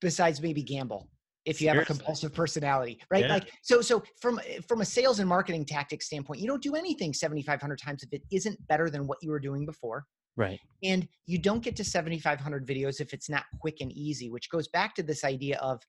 [0.00, 1.08] Besides maybe gamble
[1.44, 3.24] if you have a compulsive personality right?
[3.24, 3.34] Yeah.
[3.34, 7.12] like so so from from a sales and marketing tactic standpoint you don't do anything
[7.12, 10.04] 7500 times if it isn't better than what you were doing before.
[10.36, 10.58] Right.
[10.82, 14.68] And you don't get to 7500 videos if it's not quick and easy which goes
[14.68, 15.80] back to this idea of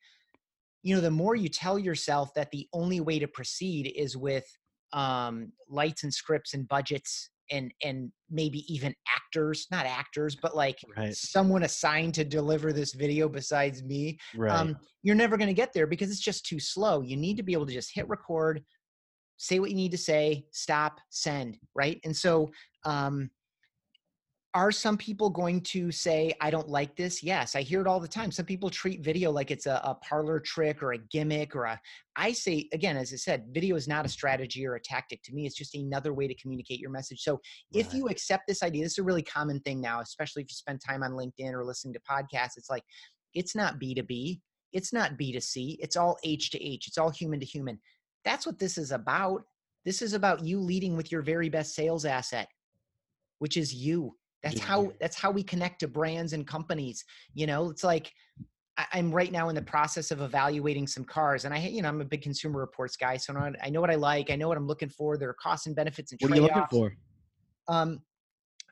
[0.84, 4.46] you know the more you tell yourself that the only way to proceed is with
[4.94, 10.80] um, lights and scripts and budgets and and maybe even actors not actors but like
[10.98, 11.14] Right.
[11.14, 14.56] someone assigned to deliver this video besides me Right.
[14.56, 17.44] um, you're never going to get there because it's just too slow you need to
[17.44, 18.64] be able to just hit record
[19.38, 22.50] say what you need to say stop send right and so
[22.86, 23.30] um,
[24.56, 27.22] are some people going to say i don't like this?
[27.22, 28.32] Yes i hear it all the time.
[28.32, 31.80] Some people treat video like it's a, a parlor trick or a gimmick or a
[32.16, 35.34] i say again as i said video is not a strategy or a tactic to
[35.34, 37.22] me it's just another way to communicate your message.
[37.22, 37.40] So
[37.74, 40.56] if you accept this idea this is a really common thing now especially if you
[40.56, 42.84] spend time on linkedin or listening to podcasts it's like
[43.34, 44.40] it's not b2b
[44.72, 47.78] it's not b2c it's all h to h it's all human to human.
[48.24, 49.44] That's what this is about.
[49.84, 52.48] This is about you leading with your very best sales asset
[53.40, 54.16] which is you
[54.46, 54.64] that's Yeah.
[54.66, 57.04] how that's how we connect to brands and companies
[57.34, 58.12] you know it's like
[58.94, 62.00] i'm right now in the process of evaluating some cars and i you know i'm
[62.02, 64.68] a big consumer reports guy so I know- what i like i know what i'm
[64.68, 66.94] looking for there are costs and benefits and what are you looking for?
[67.68, 68.00] um,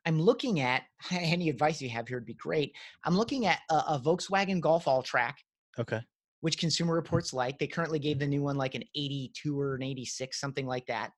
[0.05, 2.75] I'm looking at any advice you have here would be great.
[3.05, 5.35] I'm looking at a, a Volkswagen Golf Alltrack,
[5.79, 6.01] Okay.
[6.41, 7.57] which Consumer Reports like.
[7.57, 11.11] They currently gave the new one like an 82 or an 86, something like that.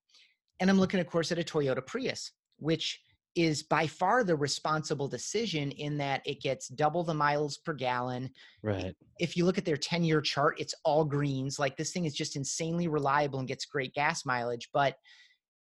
[0.60, 3.02] And I'm looking, of course, at a Toyota Prius, which
[3.36, 8.30] is by far the responsible decision in that it gets double the miles per gallon.
[8.64, 8.96] Right.
[9.20, 11.60] If you look at their 10 year chart, it's all greens.
[11.60, 14.96] Like this thing is just insanely reliable and gets great gas mileage, but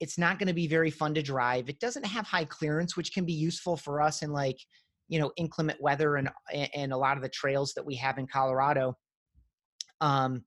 [0.01, 1.69] it's not going to be very fun to drive.
[1.69, 4.59] It doesn't have high clearance, which can be useful for us in like,
[5.09, 6.31] you know, inclement weather and
[6.75, 8.97] and a lot of the trails that we have in Colorado.
[10.01, 10.45] Um,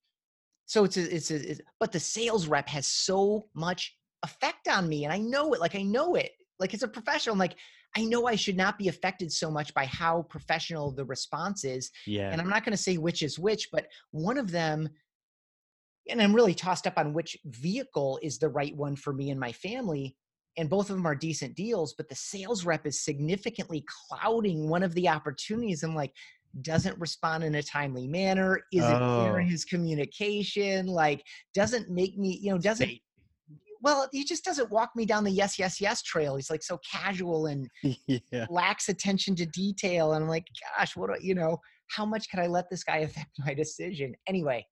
[0.65, 4.87] so it's a, it's a, it's, but the sales rep has so much effect on
[4.89, 5.59] me, and I know it.
[5.59, 6.31] Like I know it.
[6.59, 7.55] Like as a professional, I'm like
[7.95, 11.91] I know I should not be affected so much by how professional the response is.
[12.07, 12.31] Yeah.
[12.31, 14.89] And I'm not going to say which is which, but one of them,
[16.09, 19.39] and I'm really tossed up on which vehicle is the right one for me and
[19.39, 20.15] my family.
[20.57, 24.83] And both of them are decent deals, but the sales rep is significantly clouding one
[24.83, 25.83] of the opportunities.
[25.83, 26.13] I'm like,
[26.61, 29.49] doesn't respond in a timely manner, isn't clear in Oh.
[29.49, 32.91] his communication, like doesn't make me, you know, doesn't.
[33.83, 36.37] Well, he just doesn't walk me down the yes, yes, yes trail.
[36.37, 37.69] He's like so casual and
[38.07, 38.45] yeah.
[38.49, 40.13] lacks attention to detail.
[40.13, 42.97] And I'm like, gosh, what, do- you know, how much could I let this guy
[42.99, 44.15] affect my decision?
[44.27, 44.65] Anyway,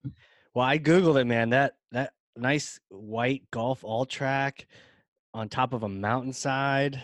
[0.56, 1.50] Well, I googled it, man.
[1.50, 4.65] That that nice white golf alltrack
[5.34, 7.04] on top of a mountainside.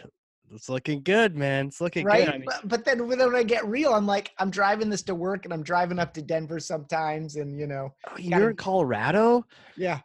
[0.54, 1.67] It's looking good, man.
[1.67, 2.26] It's looking right.
[2.26, 2.34] good.
[2.34, 5.15] I mean, but, but then when I get real, I'm like, I'm driving this to
[5.15, 7.36] work and I'm driving up to Denver sometimes.
[7.36, 9.46] And, you know, oh, you're in Colorado.
[9.76, 10.00] yeah,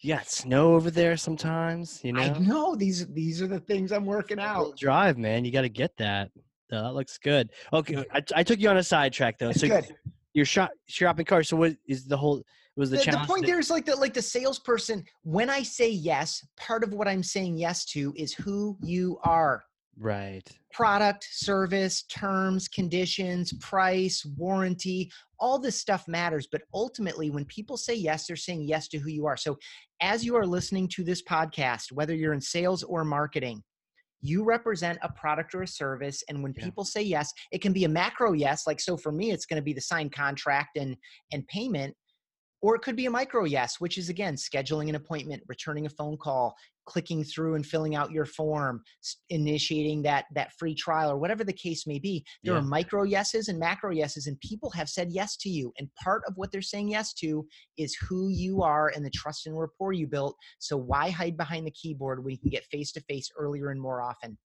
[0.00, 2.00] You got snow over there sometimes.
[2.04, 4.76] You know, I know these, these are the things I'm working out.
[4.76, 5.44] drive, man.
[5.44, 6.30] You got to get that.
[6.70, 7.50] No, that looks good.
[7.72, 9.46] Okay, I, I took you on a sidetrack though.
[9.48, 9.94] That's so good.
[10.34, 11.48] you're shop, shopping cars.
[11.48, 12.42] So what is the whole?
[12.76, 15.04] Was the, The, the point that- there is like the like the salesperson.
[15.22, 19.64] When I say yes, part of what I'm saying yes to is who you are.
[19.98, 20.48] Right.
[20.72, 26.48] product, service, terms, conditions, price, warranty, all this stuff matters.
[26.50, 29.36] But ultimately, when people say yes, they're saying yes to who you are.
[29.36, 29.56] So
[30.00, 33.62] as you are listening to this podcast, whether you're in sales or marketing,
[34.20, 36.24] you represent a product or a service.
[36.28, 36.64] And when Yeah.
[36.64, 38.66] people say yes, it can be a macro yes.
[38.66, 40.96] Like, so for me, it's going to be the signed contract and,
[41.32, 41.94] and payment.
[42.60, 45.90] Or it could be a micro yes, which is again scheduling an appointment, returning a
[45.90, 48.82] phone call, clicking through and filling out your form,
[49.30, 52.24] initiating that that free trial, or whatever the case may be.
[52.42, 52.60] There Yeah.
[52.60, 55.72] are micro yeses and macro yeses, and people have said yes to you.
[55.78, 59.46] And part of what they're saying yes to is who you are and the trust
[59.46, 60.36] and rapport you built.
[60.58, 63.80] So why hide behind the keyboard when you can get face to face earlier and
[63.80, 64.36] more often?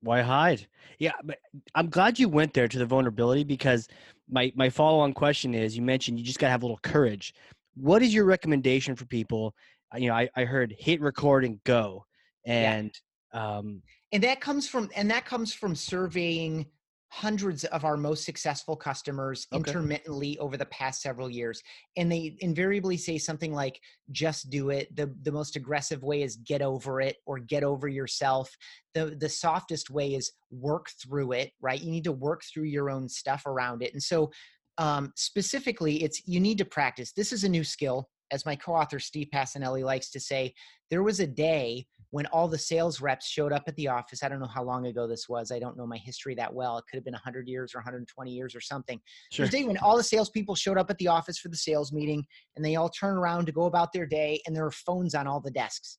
[0.00, 0.66] Why hide?
[0.98, 1.38] Yeah, but
[1.74, 3.88] I'm glad you went there to the vulnerability because
[4.30, 7.34] my my follow on question is: you mentioned you just gotta have a little courage.
[7.74, 9.54] What is your recommendation for people?
[9.96, 12.04] You know, I, I heard hit record and go,
[12.44, 12.72] Yeah.
[12.74, 13.00] and
[13.32, 13.82] um,
[14.12, 16.66] and that comes from and that comes from surveying
[17.10, 19.58] hundreds of our most successful customers Okay.
[19.58, 21.62] intermittently over the past several years
[21.96, 23.80] and they invariably say something like
[24.12, 24.94] just do it.
[24.94, 28.54] The the most aggressive way is get over it or get over yourself.
[28.94, 31.80] The the softest way is work through it right?
[31.80, 34.30] You need to work through your own stuff around it and so
[34.76, 37.12] um, specifically it's you need to practice.
[37.12, 40.52] This is a new skill as my co-author steve Pacinelli likes to say
[40.90, 44.22] there was a day when all the sales reps showed up at the office.
[44.22, 45.52] I don't know how long ago this was.
[45.52, 46.78] I don't know my history that well.
[46.78, 49.00] It could have been 100 years or 120 years or something.
[49.30, 49.44] sure.
[49.44, 51.92] There's a day when all the salespeople showed up at the office for the sales
[51.92, 52.24] meeting
[52.56, 55.26] and they all turn around to go about their day and there are phones on
[55.26, 55.98] all the desks.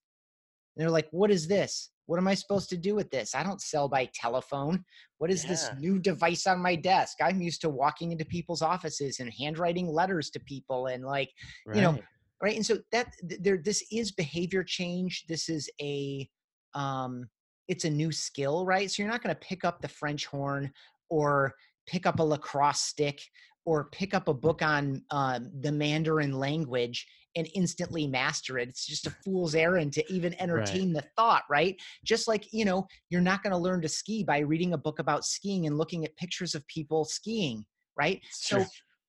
[0.76, 1.92] And they're like, what is this?
[2.08, 3.36] What am I supposed to do with this?
[3.36, 4.84] I don't sell by telephone.
[5.20, 7.18] What is this new device on my desk?
[7.22, 11.30] I'm used to walking into people's offices and handwriting letters to people and like,
[11.72, 12.00] you know,
[12.42, 12.56] Right.
[12.56, 16.30] and so that there this is behavior change this is a
[16.74, 17.28] um,
[17.70, 18.90] it's a new skill, right?
[18.90, 20.72] So you're not going to pick up the French horn
[21.10, 21.54] or
[21.88, 23.22] pick up a lacrosse stick
[23.66, 28.70] or pick up a book on uh, the Mandarin language and instantly master it.
[28.70, 31.04] It's just a fool's errand to even entertain right.
[31.04, 31.76] the thought, right?
[32.04, 34.98] Just like, you know, you're not going to learn to ski by reading a book
[34.98, 37.64] about skiing and looking at pictures of people skiing,
[37.96, 38.20] right?
[38.32, 38.66] so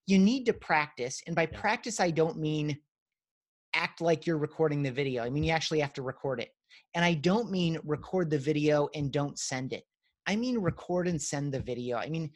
[0.06, 1.22] you need to practice.
[1.26, 1.60] And by yeah.
[1.60, 2.78] practice, I don't mean
[3.74, 5.22] act like you're recording the video.
[5.22, 6.50] I mean, you actually have to record it.
[6.94, 9.84] And I don't mean record the video and don't send it.
[10.26, 11.96] I mean, record and send the video.
[11.96, 12.30] I mean,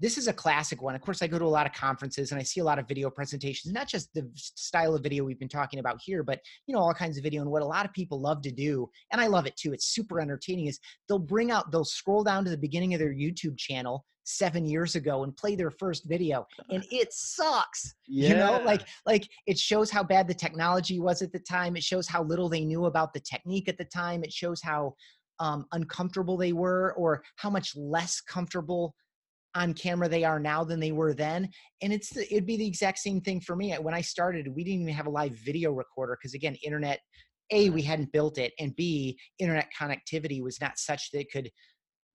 [0.00, 0.96] this is a classic one.
[0.96, 2.88] Of course, I go to a lot of conferences and I see a lot of
[2.88, 6.74] video presentations, not just the style of video we've been talking about here, but you
[6.74, 7.40] know, all kinds of video.
[7.40, 9.86] And what a lot of people love to do, and I love it too, it's
[9.86, 13.56] super entertaining, is they'll bring out, they'll scroll down to the beginning of their YouTube
[13.56, 18.28] channel seven years ago and play their first video and it sucks yeah.
[18.28, 21.82] you know like like it shows how bad the technology was at the time it
[21.82, 24.94] shows how little they knew about the technique at the time it shows how
[25.40, 28.94] um, uncomfortable they were or how much less comfortable
[29.54, 31.48] on camera they are now than they were then
[31.82, 34.62] and it's the, it'd be the exact same thing for me when i started we
[34.62, 37.00] didn't even have a live video recorder because again internet
[37.50, 41.50] a we hadn't built it and b internet connectivity was not such that it could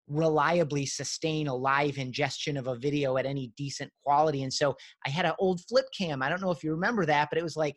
[0.07, 4.43] reliably sustain a live ingestion of a video at any decent quality.
[4.43, 6.21] And so i had an old flip cam.
[6.21, 7.75] I don't know if you remember that but it was like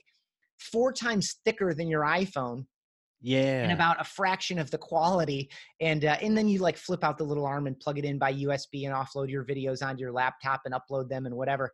[0.59, 2.64] four times thicker than your iphone
[3.23, 3.62] yeah.
[3.62, 5.51] and about a fraction of the quality.
[5.81, 8.19] And uh, and then you like flip out the little arm and plug it in
[8.19, 11.73] by usb and offload your videos onto your laptop and upload them and whatever.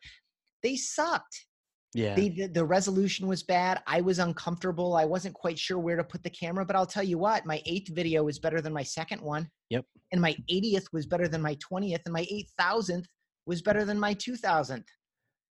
[0.62, 1.46] They sucked
[1.94, 2.14] yeah.
[2.14, 6.04] They, the, the resolution was bad i was uncomfortable i wasn't quite sure where to
[6.04, 8.82] put the camera but i'll tell you what my eighth video was better than my
[8.82, 9.84] second one yep.
[10.12, 12.26] and my 80th was better than my 20th and my
[12.60, 13.04] 8000th
[13.46, 14.84] was better than my 2000th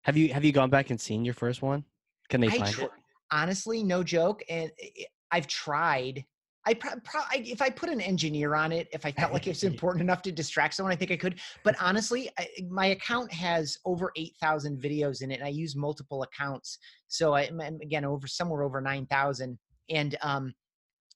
[0.05, 1.83] have you have you gone back and seen your first one?
[2.29, 2.91] Can they I find tr- it?
[3.31, 6.23] honestly no joke and eh, eh, I've tried.
[6.65, 9.47] I pro- pro- I, if I put an engineer on it, if I felt like
[9.47, 11.39] it's important enough to distract someone, I think I could.
[11.63, 15.75] But honestly, I, my account has over eight thousand videos in it, and I use
[15.75, 16.77] multiple accounts.
[17.07, 17.49] So I
[17.81, 20.53] again over somewhere over nine thousand, and um,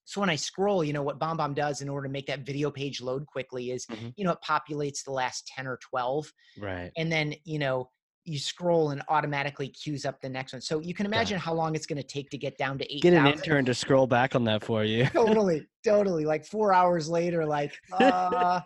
[0.05, 2.71] so when I scroll, you know what BombBomb does in order to make that video
[2.71, 4.09] page load quickly is, mm-hmm.
[4.15, 6.91] you know, it populates the last ten or twelve, right?
[6.97, 7.89] And then you know
[8.29, 10.61] you scroll and automatically queues up the next one.
[10.61, 13.01] So you can imagine how long it's going to take to get down to eight.
[13.01, 15.05] Get an intern to scroll back on that for you.
[15.07, 16.25] totally, totally.
[16.25, 17.73] Like four hours later, like.
[17.91, 18.61] Uh...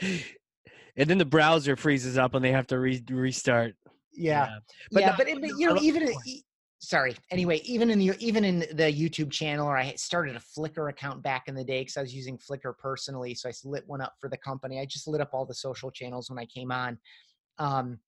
[0.00, 3.74] and then the browser freezes up and they have to re- restart.
[4.12, 4.58] Yeah, yeah.
[4.92, 6.12] but, yeah, but it, you know, even
[6.80, 7.16] sorry.
[7.30, 11.22] Anyway, even in the even in the YouTube channel, or I started a Flickr account
[11.22, 14.14] back in the day because I was using Flickr personally, so I lit one up
[14.20, 14.80] for the company.
[14.80, 16.98] I just lit up all the social channels when I came on.
[17.58, 17.98] Um,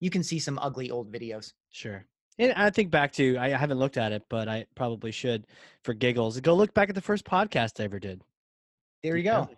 [0.00, 1.52] you can see some ugly old videos.
[1.70, 2.04] Sure.
[2.38, 5.46] And I think back to I haven't looked at it, but I probably should
[5.84, 6.38] for giggles.
[6.40, 8.22] Go look back at the first podcast I ever did.
[9.02, 9.48] There you go.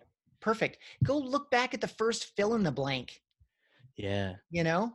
[0.41, 0.79] Perfect.
[1.03, 3.21] Go look back at the first fill in the blank.
[3.97, 4.35] Yeah.
[4.51, 4.93] You know?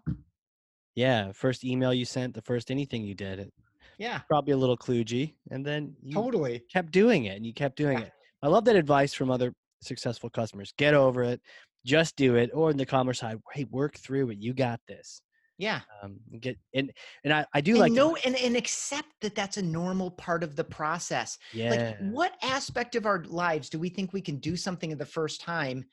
[0.95, 1.33] Yeah.
[1.33, 3.51] First email you sent, the first anything you did.
[3.97, 4.19] Yeah.
[4.29, 5.33] Probably a little kludgy.
[5.51, 8.05] And then you totally kept doing it and you kept doing yeah.
[8.05, 8.11] it.
[8.41, 10.73] I love that advice from other successful customers.
[10.77, 11.41] Get over it.
[11.85, 12.49] Just do it.
[12.53, 14.37] Or in the commerce side, hey, work through it.
[14.39, 15.21] You got this.
[15.63, 15.79] Yeah.
[16.03, 16.91] Um, get and
[17.23, 20.43] and I, I do and like no and, and accept that that's a normal part
[20.43, 21.37] of the process.
[21.53, 21.69] Yeah.
[21.69, 25.39] Like what aspect of our lives do we think we can do something the first
[25.39, 25.85] time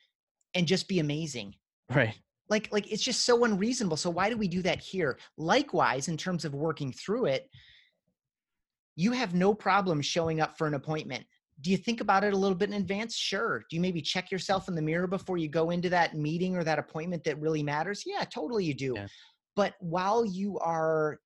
[0.55, 1.55] and just be amazing?
[1.89, 2.19] Right.
[2.49, 3.95] Like like it's just so unreasonable.
[3.95, 5.17] So why do we do that here?
[5.37, 7.49] Likewise, in terms of working through it,
[8.97, 11.25] you have no problem showing up for an appointment.
[11.61, 13.15] Do you think about it a little bit in advance?
[13.15, 13.59] Sure.
[13.69, 16.63] Do you maybe check yourself in the mirror before you go into that meeting or
[16.63, 18.03] that appointment that really matters?
[18.05, 18.93] Yeah, totally you do.
[18.95, 19.07] Yeah.
[19.55, 21.19] But while you are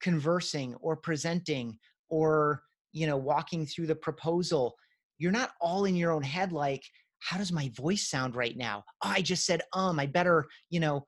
[0.00, 1.78] conversing or presenting
[2.10, 4.74] or you know walking through the proposal,
[5.18, 6.82] you're not all in your own head like,
[7.20, 8.84] how does my voice sound right now?
[9.04, 11.04] Oh, I just said um, I better, you know,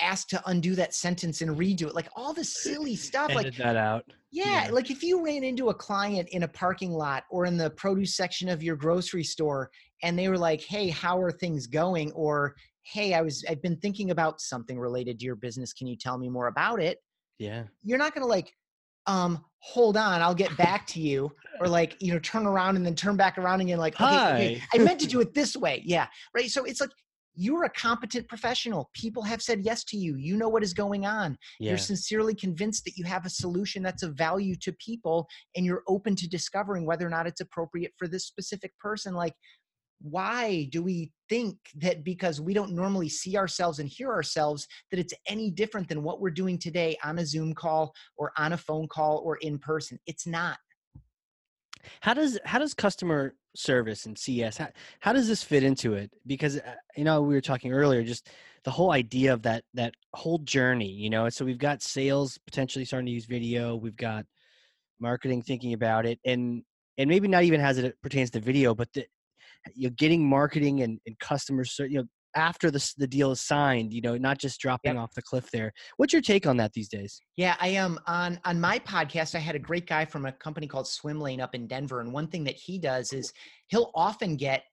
[0.00, 1.94] ask to undo that sentence and redo it.
[1.94, 3.30] Like all the silly stuff.
[3.30, 4.04] Edit like that out.
[4.32, 7.56] Yeah, yeah, like if you ran into a client in a parking lot or in
[7.56, 9.70] the produce section of your grocery store
[10.02, 13.76] and they were like, "Hey, how are things going?" or hey i was i've been
[13.78, 15.72] thinking about something related to your business.
[15.72, 16.98] Can you tell me more about it?
[17.38, 17.64] Yeah.
[17.82, 18.52] You're not going to like
[19.06, 22.86] um hold on i'll get back to you or like you know turn around and
[22.86, 25.82] then turn back around again like okay, okay i meant to do it this way.
[25.84, 26.50] Yeah right?
[26.50, 26.90] So it's like
[27.34, 28.90] you're a competent professional.
[28.94, 30.16] People have said yes to you.
[30.16, 31.36] You know what is going on.
[31.58, 31.70] Yeah.
[31.70, 35.82] you're sincerely convinced that you have a solution that's of value to people and you're
[35.88, 39.14] open to discovering whether or not it's appropriate for this specific person.
[39.14, 39.34] Like
[40.00, 45.00] why do we think that because we don't normally see ourselves and hear ourselves that
[45.00, 48.56] it's any different than what we're doing today on a zoom call or on a
[48.56, 50.58] phone call or in person it's not
[52.00, 54.68] How does how does customer service and CS how,
[55.00, 56.10] how does this fit into it?
[56.26, 58.28] Because uh, you know we were talking earlier, just
[58.64, 60.90] the whole idea of that that whole journey.
[60.90, 63.76] You know, so we've got sales potentially starting to use video.
[63.76, 64.26] We've got
[65.00, 66.62] marketing thinking about it, and
[66.98, 69.06] and maybe not even as it pertains to video, but the,
[69.74, 72.04] you know, getting marketing and, and customers, you know,
[72.36, 75.02] after the the deal is signed, you know, not just dropping yep.
[75.02, 75.72] off the cliff there.
[75.96, 77.20] What's your take on that these days?
[77.36, 79.34] Yeah, I am um, on on my podcast.
[79.34, 82.12] I had a great guy from a company called Swim Lane up in Denver, and
[82.12, 83.32] one thing that he does is
[83.68, 84.64] he'll often get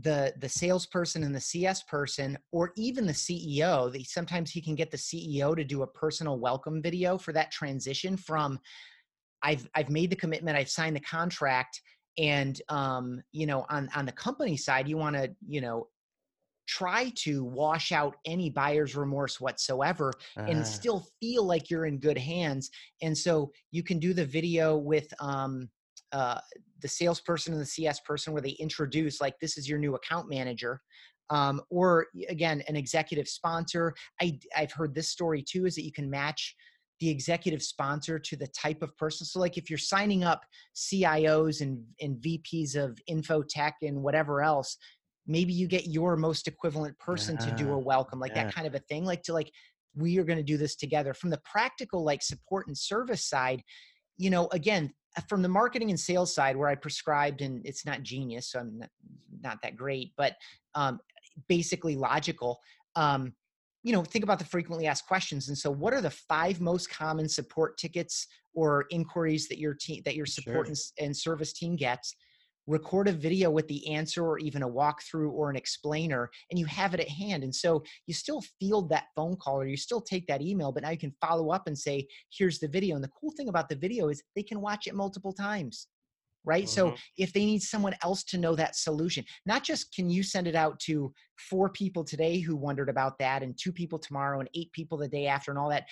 [0.00, 3.90] the the salesperson and the CS person, or even the CEO.
[3.92, 7.50] The, sometimes he can get the CEO to do a personal welcome video for that
[7.50, 8.58] transition from
[9.42, 11.80] I've I've made the commitment, I've signed the contract,
[12.18, 15.88] and um, you know on on the company side, you want to you know
[16.68, 20.42] try to wash out any buyer's remorse whatsoever uh.
[20.42, 20.64] and ah.
[20.64, 22.70] still feel like you're in good hands.
[23.02, 25.68] And so you can do the video with um,
[26.12, 26.40] uh,
[26.80, 30.28] the salesperson and the CS person where they introduce, like, this is your new account
[30.28, 30.80] manager.
[31.30, 33.94] Um, or again, an executive sponsor.
[34.20, 36.54] I, I've heard this story too is that you can match
[37.00, 39.26] the executive sponsor to the type of person.
[39.26, 40.44] So, like if you're signing up
[40.74, 44.76] CIOs and, and VPs of infotech and whatever else,
[45.28, 47.46] maybe you get your most equivalent person yeah.
[47.46, 48.44] to do a welcome like yeah.
[48.44, 49.52] that kind of a thing like to like
[49.94, 53.62] we are going to do this together from the practical like support and service side
[54.16, 57.84] you know again uh, from the marketing and sales side where i prescribed and it's
[57.84, 58.90] not genius so i'm not,
[59.42, 60.34] not that great but
[60.74, 60.98] um,
[61.48, 62.58] basically logical
[62.96, 63.32] um,
[63.82, 66.90] you know think about the frequently asked questions and so what are the five most
[66.90, 70.74] common support tickets or inquiries that your team that your support sure.
[70.98, 72.14] and, and service team gets
[72.66, 76.66] record a video with the answer or even a walkthrough or an explainer and you
[76.66, 80.02] have it at hand and so you still field that phone call or you still
[80.02, 83.02] take that email but now you can follow up and say here's the video and
[83.02, 85.86] the cool thing about the video is they can watch it multiple times
[86.48, 86.90] right mm-hmm.
[86.90, 90.48] so if they need someone else to know that solution not just can you send
[90.48, 94.48] it out to four people today who wondered about that and two people tomorrow and
[94.54, 95.84] eight people the day after and all that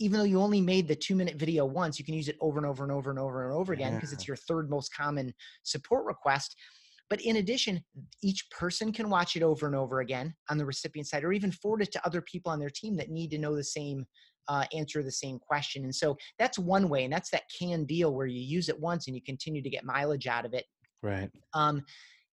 [0.00, 2.58] even though you only made the two minute video once, you can use it over
[2.58, 4.14] and over and over and over and over again because yeah.
[4.14, 5.34] it's your third most common
[5.64, 6.54] support request.
[7.10, 7.82] But in addition,
[8.22, 11.50] each person can watch it over and over again on the recipient side or even
[11.50, 14.04] forward it to other people on their team that need to know the same
[14.48, 15.84] uh, answer the same question.
[15.84, 19.06] And so that's one way, and that's that can deal where you use it once
[19.06, 20.64] and you continue to get mileage out of it.
[21.02, 21.30] Right.
[21.54, 21.84] Um,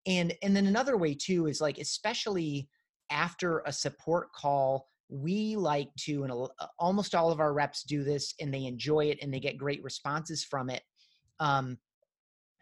[0.07, 2.69] and and then another way too is like especially
[3.11, 6.49] after a support call we like to and
[6.79, 9.83] almost all of our reps do this and they enjoy it and they get great
[9.85, 10.83] responses from it
[11.39, 11.77] um,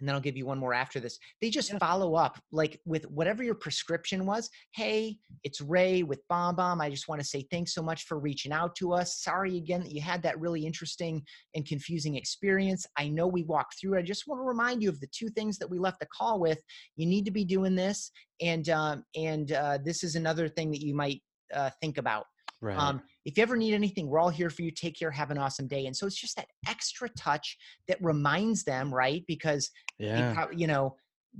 [0.01, 1.19] and then I'll give you one more after this.
[1.41, 1.79] They just yeah.
[1.79, 4.51] follow up like with whatever your prescription was.
[4.75, 6.81] Hey, it's Ray with BombBomb.
[6.81, 9.23] I just want to say thanks so much for reaching out to us.
[9.23, 11.23] Sorry again that you had that really interesting
[11.55, 12.87] and confusing experience.
[12.99, 13.99] I know we walked through.
[13.99, 16.41] I just want to remind you of the two things that we left the call
[16.41, 16.61] with.
[16.97, 20.83] You need to be doing this, and um, and uh, this is another thing that
[20.83, 21.23] you might
[21.55, 22.25] uh, think about.
[22.63, 22.77] Right.
[22.77, 24.71] Um, if you ever need anything, we're all here for you.
[24.71, 25.11] Take care.
[25.11, 25.87] Have an awesome day.
[25.87, 27.57] And so it's just that extra touch
[27.89, 29.25] that reminds them, right?
[29.27, 30.47] Because, yeah.
[30.55, 30.97] you know,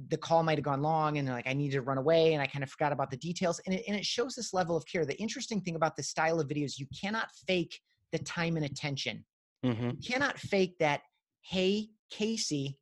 [0.09, 2.47] the call might have gone long and like, I need to run away and I
[2.47, 3.61] kind of forgot about the details.
[3.67, 5.05] And it, and it shows this level of care.
[5.05, 7.81] The interesting thing about this style of videos, you cannot fake
[8.13, 9.25] the time and attention.
[9.65, 9.91] Mm-hmm.
[9.91, 11.03] You cannot fake that,
[11.43, 12.79] hey, Casey,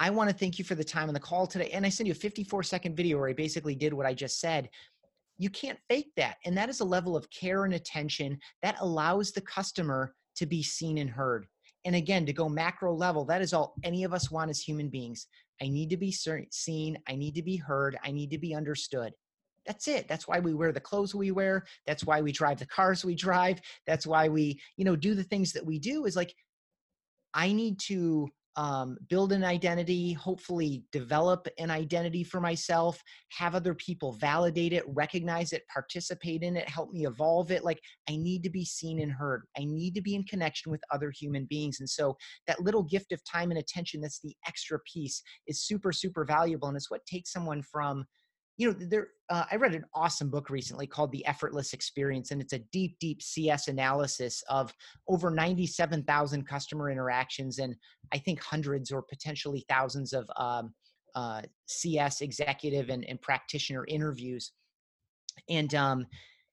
[0.00, 1.70] I want to thank you for the time on the call today.
[1.72, 4.40] And I sent you a 54 second video where I basically did what I just
[4.40, 4.70] said
[5.38, 6.36] you can't fake that.
[6.44, 10.62] And that is a level of care and attention that allows the customer to be
[10.62, 11.46] seen and heard.
[11.84, 14.88] And again, to go macro level, that is all any of us want as human
[14.88, 15.26] beings.
[15.62, 16.98] I need to be seen.
[17.08, 17.96] I need to be heard.
[18.04, 19.12] I need to be understood.
[19.66, 20.08] That's it.
[20.08, 21.66] That's why we wear the clothes we wear.
[21.86, 23.60] That's why we drive the cars we drive.
[23.86, 26.34] That's why we, you know, do the things that we do is like,
[27.34, 33.74] I need to um, build an identity, hopefully develop an identity for myself, have other
[33.74, 37.64] people validate it, recognize it, participate in it, help me evolve it.
[37.64, 39.44] Like I need to be seen and heard.
[39.56, 41.78] I need to be in connection with other human beings.
[41.80, 45.92] And so that little gift of time and attention, that's the extra piece, is super,
[45.92, 46.68] super valuable.
[46.68, 48.04] And it's what takes someone from
[48.58, 52.42] you know there uh, i read an awesome book recently called the effortless experience and
[52.42, 54.74] it's a deep deep cs analysis of
[55.08, 57.74] over 97000 customer interactions and
[58.12, 60.74] i think hundreds or potentially thousands of um,
[61.14, 64.52] uh, cs executive and, and, practitioner interviews.
[65.48, 66.06] And um,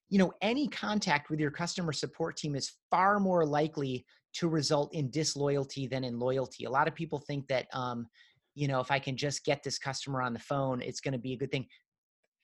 [0.10, 4.94] you know any contact with your customer support team is far more likely to result
[4.94, 6.66] in disloyalty than in loyalty.
[6.66, 8.08] A lot of people think that um,
[8.56, 11.20] you know if i can just get this customer on the phone it's going to
[11.20, 11.68] be a good thing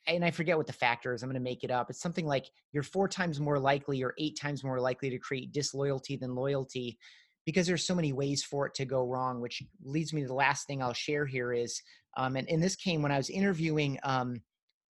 [0.07, 1.21] and I forget what the factor is.
[1.23, 1.89] I'm going to make it up.
[1.89, 5.51] It's something like you're four times more likely or eight times more likely to create
[5.51, 6.97] disloyalty than loyalty.
[7.45, 10.33] because there's so many ways for it to go wrong, which leads me to the
[10.33, 11.81] last thing I'll share here is,
[12.17, 14.41] um, and, and this came when I was interviewing um,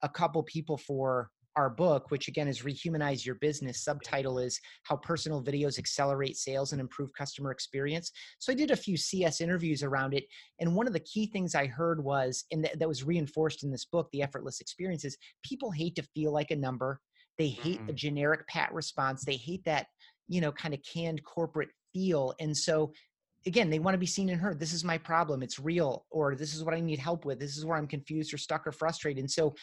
[0.02, 3.84] a couple people for our book, which again is Rehumanize Your Business.
[3.84, 8.10] Subtitle is How Personal Videos Accelerate Sales and Improve Customer Experience.
[8.38, 10.24] So I did a few CS interviews around it.
[10.60, 13.84] And one of the key things I heard was, and that was reinforced in this
[13.84, 17.00] book, The Effortless Experience, is people hate to feel like a number.
[17.38, 17.86] They hate mm-hmm.
[17.86, 19.24] the generic pat response.
[19.24, 19.86] They hate that,
[20.28, 22.34] you know, kind of canned corporate feel.
[22.40, 22.92] And so
[23.46, 24.60] again, they want to be seen and heard.
[24.60, 25.42] This is my problem.
[25.42, 27.38] It's real, or this is what I need help with.
[27.38, 29.20] This is where I'm confused or stuck or frustrated.
[29.20, 29.54] And so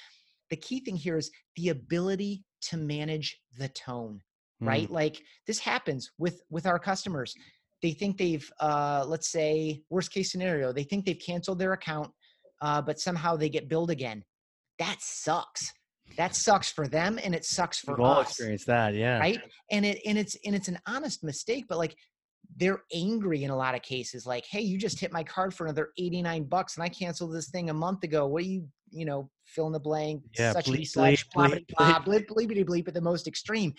[0.49, 4.21] the key thing here is the ability to manage the tone,
[4.61, 4.67] mm.
[4.67, 4.89] right?
[4.89, 7.33] Like this happens with with our customers.
[7.81, 12.11] They think they've, uh, let's say, worst case scenario, they think they've canceled their account,
[12.61, 14.23] uh, but somehow they get billed again.
[14.79, 15.71] That sucks.
[16.17, 18.29] That sucks for them, and it sucks for We've all us.
[18.29, 19.19] experienced that, yeah.
[19.19, 19.39] Right,
[19.71, 21.95] and it and it's and it's an honest mistake, but like
[22.57, 25.65] they're angry in a lot of cases like hey you just hit my card for
[25.65, 29.05] another 89 bucks and i canceled this thing a month ago what are you you
[29.05, 32.87] know fill in the blank yeah, such bleep, and such bleep, bleep, bleep, bleep, bleep
[32.87, 33.73] at the most extreme.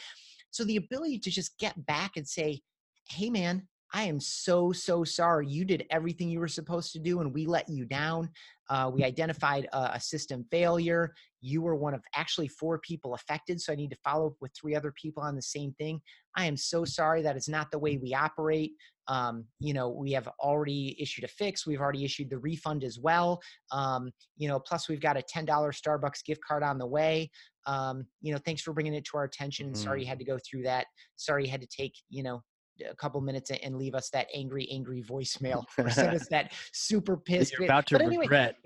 [0.50, 2.60] So the ability to just get back and say
[3.08, 5.48] hey man I am so, so sorry.
[5.48, 8.30] You did everything you were supposed to do and we let you down.
[8.68, 11.12] Uh, we identified a, a, system failure.
[11.40, 13.60] You were one of actually four people affected.
[13.60, 16.00] So I need to follow up with three other people on the same thing.
[16.36, 18.72] I am so sorry that is not the way we operate.
[19.08, 21.66] Um, you know, we have already issued a fix.
[21.66, 23.40] We've already issued the refund as well.
[23.72, 27.28] Um, you know, plus we've got a $10 Starbucks gift card on the way.
[27.66, 29.72] Um, you know, thanks for bringing it to our attention.
[29.72, 29.82] Mm-hmm.
[29.82, 30.86] Sorry you had to go through that.
[31.16, 32.40] Sorry you had to take, you know,
[32.88, 37.16] a couple minutes and leave us that angry, angry voicemail or send us that super
[37.16, 37.52] pissed.
[37.52, 38.56] You're about to but anyway, regret.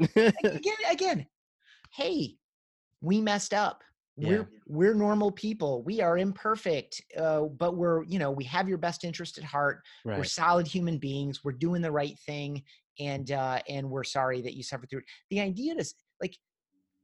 [0.45, 1.27] again, again,
[1.93, 2.37] hey,
[3.01, 3.83] we messed up.
[4.17, 4.29] Yeah.
[4.29, 5.83] We're we're normal people.
[5.83, 9.81] We are imperfect, uh, but we're you know we have your best interest at heart.
[10.05, 10.19] Right.
[10.19, 11.43] We're solid human beings.
[11.43, 12.63] We're doing the right thing,
[13.01, 15.07] and uh, and we're sorry that you suffered through it.
[15.31, 16.37] The idea is like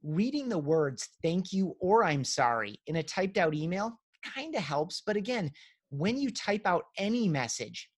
[0.03, 3.99] reading the words "thank you" or "I'm sorry" in a typed out email
[4.35, 5.51] kind of helps, but again,
[5.91, 7.89] when you type out any message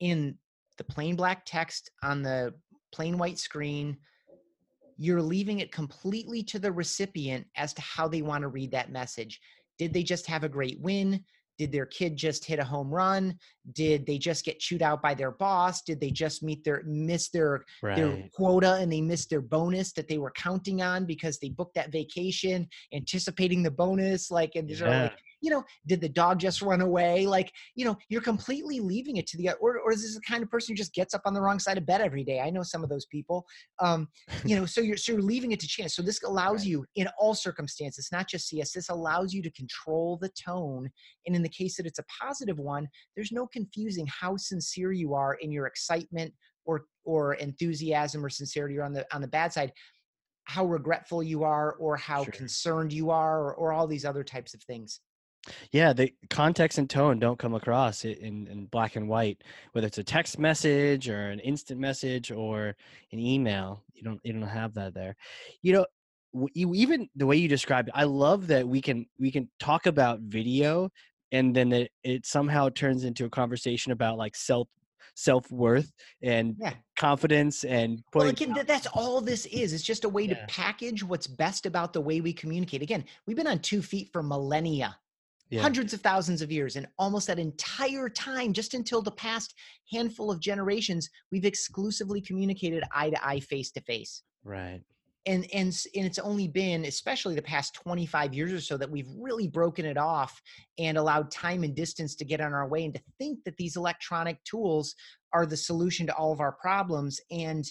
[0.00, 0.36] in
[0.78, 2.52] the plain black text on the
[2.92, 3.96] plain white screen,
[4.96, 8.90] you're leaving it completely to the recipient as to how they want to read that
[8.90, 9.40] message.
[9.78, 11.24] Did they just have a great win?
[11.58, 13.36] Did their kid just hit a home run?
[13.72, 15.82] Did they just get chewed out by their boss?
[15.82, 17.96] Did they just meet their miss their right.
[17.96, 21.74] their quota and they missed their bonus that they were counting on because they booked
[21.74, 24.30] that vacation, anticipating the bonus?
[24.30, 25.02] Like, and yeah.
[25.02, 27.26] like, you know, did the dog just run away?
[27.26, 30.42] Like, you know, you're completely leaving it to the or or is this the kind
[30.42, 32.40] of person who just gets up on the wrong side of bed every day?
[32.40, 33.46] I know some of those people.
[33.80, 34.08] Um,
[34.44, 35.94] you know, so you're so you're leaving it to chance.
[35.94, 36.68] So this allows right.
[36.68, 40.90] you in all circumstances, not just CS, this allows you to control the tone.
[41.26, 45.14] And in the case that it's a positive one, there's no confusing how sincere you
[45.14, 46.32] are in your excitement
[46.64, 49.72] or or enthusiasm or sincerity or on the on the bad side
[50.44, 52.32] how regretful you are or how sure.
[52.32, 55.00] concerned you are or, or all these other types of things
[55.72, 59.42] yeah, the context and tone don't come across in, in black and white,
[59.72, 62.74] whether it's a text message or an instant message or
[63.12, 63.82] an email.
[63.94, 65.16] You don't you don't have that there.
[65.62, 65.86] You know,
[66.54, 69.86] you, even the way you described it, I love that we can we can talk
[69.86, 70.90] about video
[71.32, 74.68] and then it, it somehow turns into a conversation about like self
[75.14, 75.90] self-worth
[76.22, 76.74] and yeah.
[76.96, 80.34] confidence and well again that's all this is it's just a way yeah.
[80.34, 84.08] to package what's best about the way we communicate again we've been on two feet
[84.12, 84.96] for millennia
[85.50, 85.62] yeah.
[85.62, 89.54] hundreds of thousands of years and almost that entire time just until the past
[89.92, 94.82] handful of generations we've exclusively communicated eye to eye face to face right
[95.26, 99.08] and and and it's only been especially the past 25 years or so that we've
[99.18, 100.40] really broken it off
[100.78, 103.76] and allowed time and distance to get on our way and to think that these
[103.76, 104.94] electronic tools
[105.32, 107.64] are the solution to all of our problems and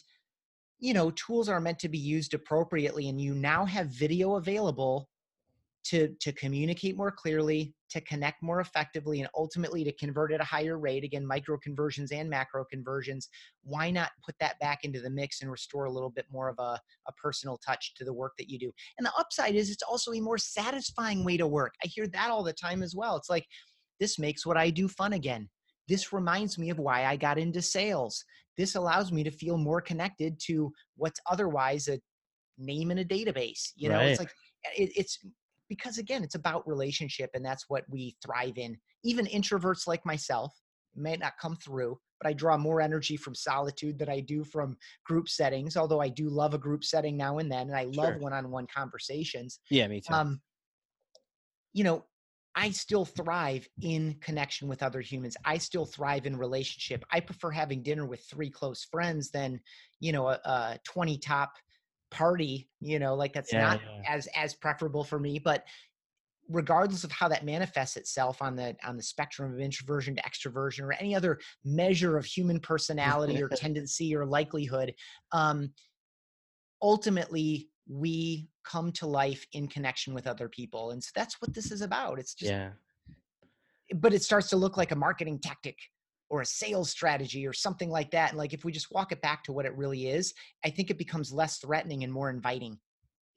[0.79, 5.09] you know tools are meant to be used appropriately and you now have video available
[5.89, 10.45] to to communicate more clearly to connect more effectively and ultimately to convert at a
[10.45, 13.29] higher rate again micro conversions and macro conversions
[13.67, 16.57] why not put that back into the mix and restore a little bit more of
[16.59, 18.71] a, a personal touch to the work that you do?
[18.97, 21.73] And the upside is it's also a more satisfying way to work.
[21.83, 23.15] I hear that all the time as well.
[23.17, 23.45] It's like
[23.99, 25.49] this makes what i do fun again.
[25.87, 28.23] This reminds me of why i got into sales.
[28.57, 31.99] This allows me to feel more connected to what's otherwise a
[32.57, 33.97] name in a database you know?
[33.97, 34.07] Right.
[34.07, 34.33] it's like
[34.75, 35.19] it, it's
[35.69, 40.53] because again it's about relationship and that's what we thrive in even introverts like myself
[40.95, 44.75] may not come through but i draw more energy from solitude than i do from
[45.05, 48.13] group settings although i do love a group setting now and then and i love
[48.13, 48.19] sure.
[48.19, 50.41] one-on-one conversations yeah me too um
[51.73, 52.03] you know
[52.59, 55.37] I still thrive in connection with other humans.
[55.45, 57.05] I still thrive in relationship.
[57.11, 59.59] I prefer having dinner with three close friends than,
[59.99, 61.51] you know, a, a 20 top
[62.11, 64.01] party, you know, like that's yeah, not yeah.
[64.13, 65.65] as as preferable for me, but
[66.49, 70.83] regardless of how that manifests itself on the on the spectrum of introversion to extroversion
[70.83, 74.93] or any other measure of human personality or tendency or likelihood,
[75.31, 75.71] um
[76.81, 80.91] ultimately we come to life in connection with other people.
[80.91, 82.19] And so that's what this is about.
[82.19, 82.69] It's just, yeah.
[83.95, 85.77] But it starts to look like a marketing tactic
[86.29, 88.29] or a sales strategy or something like that.
[88.29, 90.33] And like if we just walk it back to what it really is,
[90.65, 92.79] I think it becomes less threatening and more inviting.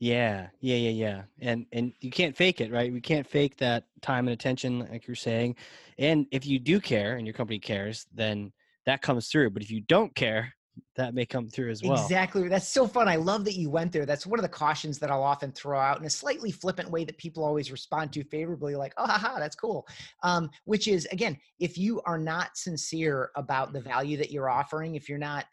[0.00, 1.22] Yeah, yeah, yeah, yeah.
[1.40, 2.90] And and you can't fake it, right?
[2.90, 5.56] We can't fake that time and attention, like you're saying.
[5.98, 8.52] And if you do care and your company cares, then
[8.86, 9.50] that comes through.
[9.50, 10.54] But if you don't care,
[10.96, 12.00] that may come through as well.
[12.00, 12.48] Exactly.
[12.48, 13.08] That's so fun.
[13.08, 14.06] I love that you went there.
[14.06, 17.04] That's one of the cautions that I'll often throw out in a slightly flippant way
[17.04, 19.86] that people always respond to favorably, like, oh, haha, that's cool.
[20.22, 24.94] Um, which is, again, if you are not sincere about the value that you're offering,
[24.94, 25.46] if you're not,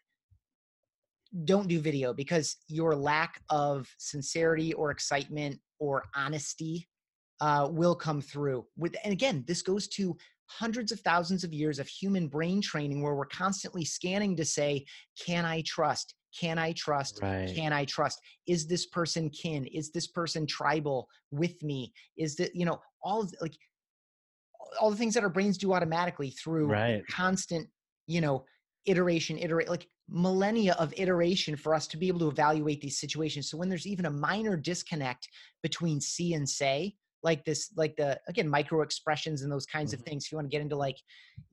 [1.44, 6.88] don't do video because your lack of sincerity or excitement or honesty
[7.40, 8.64] uh, will come through.
[8.76, 10.16] With, and again, this goes to
[10.48, 14.84] hundreds of thousands of years of human brain training where we're constantly scanning to say,
[15.24, 16.14] can I trust?
[16.38, 17.20] Can I trust?
[17.22, 17.52] Right.
[17.54, 18.20] Can I trust?
[18.46, 19.66] Is this person kin?
[19.66, 21.92] Is this person tribal with me?
[22.16, 23.56] Is that, you know, all of, like
[24.80, 27.02] all the things that our brains do automatically through right.
[27.10, 27.68] constant,
[28.06, 28.44] you know,
[28.86, 33.50] iteration, iterate, like millennia of iteration for us to be able to evaluate these situations.
[33.50, 35.28] So when there's even a minor disconnect
[35.62, 40.00] between see and say, like this like the again micro expressions and those kinds mm-hmm.
[40.00, 40.98] of things if you want to get into like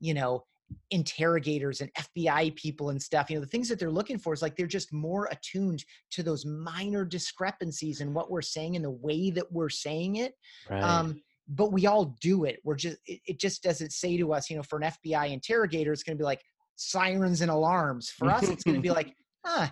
[0.00, 0.44] you know
[0.90, 4.42] interrogators and FBI people and stuff you know the things that they're looking for is
[4.42, 8.90] like they're just more attuned to those minor discrepancies in what we're saying and the
[8.90, 10.34] way that we're saying it
[10.68, 10.82] right.
[10.82, 14.50] um but we all do it we're just it, it just doesn't say to us
[14.50, 16.42] you know for an FBI interrogator it's going to be like
[16.74, 19.14] sirens and alarms for us it's going to be like
[19.44, 19.68] huh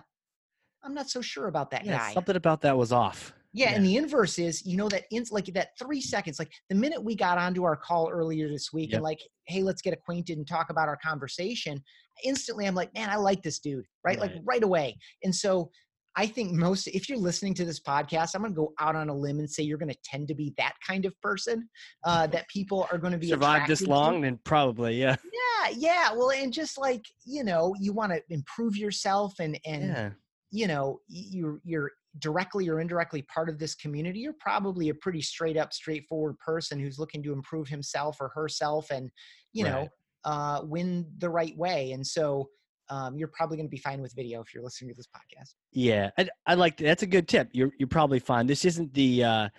[0.83, 3.75] I'm not so sure about that yeah, guy something about that was off yeah, yeah,
[3.77, 7.01] and the inverse is, you know, that in, like that three seconds, like the minute
[7.01, 8.97] we got onto our call earlier this week yep.
[8.97, 11.81] and like, hey, let's get acquainted and talk about our conversation.
[12.25, 14.19] Instantly, I'm like, man, I like this dude, right?
[14.19, 14.33] right.
[14.33, 14.97] Like right away.
[15.23, 15.71] And so
[16.17, 19.07] I think most, if you're listening to this podcast, I'm going to go out on
[19.07, 21.69] a limb and say you're going to tend to be that kind of person
[22.03, 24.27] uh, that people are going to be survive this long, to.
[24.27, 26.11] and probably, yeah, yeah, yeah.
[26.13, 30.09] Well, and just like you know, you want to improve yourself, and and yeah.
[30.51, 35.21] you know, you're you're directly or indirectly part of this community, you're probably a pretty
[35.21, 39.09] straight up, straightforward person who's looking to improve himself or herself and,
[39.53, 39.71] you right.
[39.71, 39.87] know,
[40.23, 41.91] uh, win the right way.
[41.91, 42.49] And so
[42.89, 45.53] um, you're probably going to be fine with video if you're listening to this podcast.
[45.71, 47.49] Yeah, I, I like that's a good tip.
[47.51, 48.47] You're you're probably fine.
[48.47, 49.49] This isn't the uh,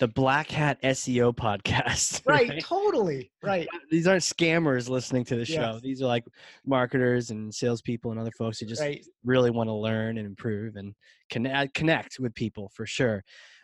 [0.00, 2.22] the Black Hat SEO podcast.
[2.26, 2.64] Right, right?
[2.64, 3.30] totally.
[3.42, 3.68] Right.
[3.90, 5.72] These aren't scammers listening to the show.
[5.72, 5.80] Yes.
[5.82, 6.24] These are like
[6.66, 9.04] marketers and salespeople and other folks who just right.
[9.24, 10.94] really want to learn and improve and
[11.30, 13.22] connect connect with people for sure.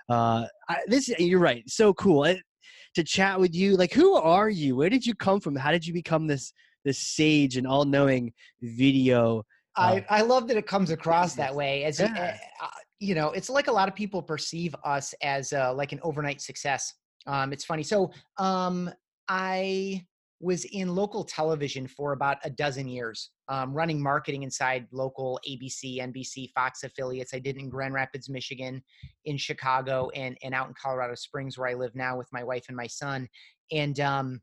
[0.09, 1.69] Uh, I, this you're right.
[1.69, 2.41] So cool it,
[2.95, 3.77] to chat with you.
[3.77, 4.77] Like, who are you?
[4.77, 5.57] Where did you come from?
[5.57, 6.53] How did you become this
[6.85, 9.45] this sage and all knowing video?
[9.77, 12.37] I, uh, I love that it comes across that way as yeah.
[12.63, 12.67] uh,
[13.01, 16.41] you know, it's like a lot of people perceive us as uh, like an overnight
[16.41, 16.95] success.
[17.27, 17.83] Um, it's funny.
[17.83, 18.91] So um,
[19.29, 20.05] I
[20.41, 25.99] was in local television for about a dozen years, um, running marketing inside local ABC,
[25.99, 27.35] NBC, Fox affiliates.
[27.35, 28.83] I did in Grand Rapids, Michigan,
[29.25, 32.65] in Chicago, and and out in Colorado Springs, where I live now with my wife
[32.69, 33.29] and my son.
[33.71, 34.41] And um,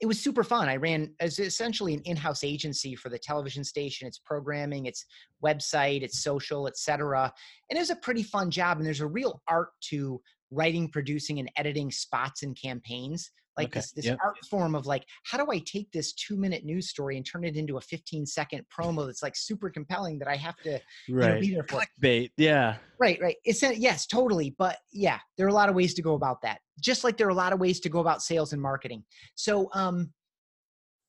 [0.00, 0.68] it was super fun.
[0.68, 5.06] I ran as essentially an in-house agency for the television station, its programming, its
[5.44, 7.32] website, its social, etc.
[7.70, 8.76] And it was a pretty fun job.
[8.76, 10.20] And there's a real art to
[10.50, 13.80] writing, producing, and editing spots and campaigns like okay.
[13.80, 14.18] this, this yep.
[14.22, 17.44] art form of like how do i take this two minute news story and turn
[17.44, 20.82] it into a 15 second promo that's like super compelling that i have to right.
[21.08, 25.18] You know, be there for clickbait yeah right right it's a, yes totally but yeah
[25.36, 27.34] there are a lot of ways to go about that just like there are a
[27.34, 29.02] lot of ways to go about sales and marketing
[29.34, 30.12] so um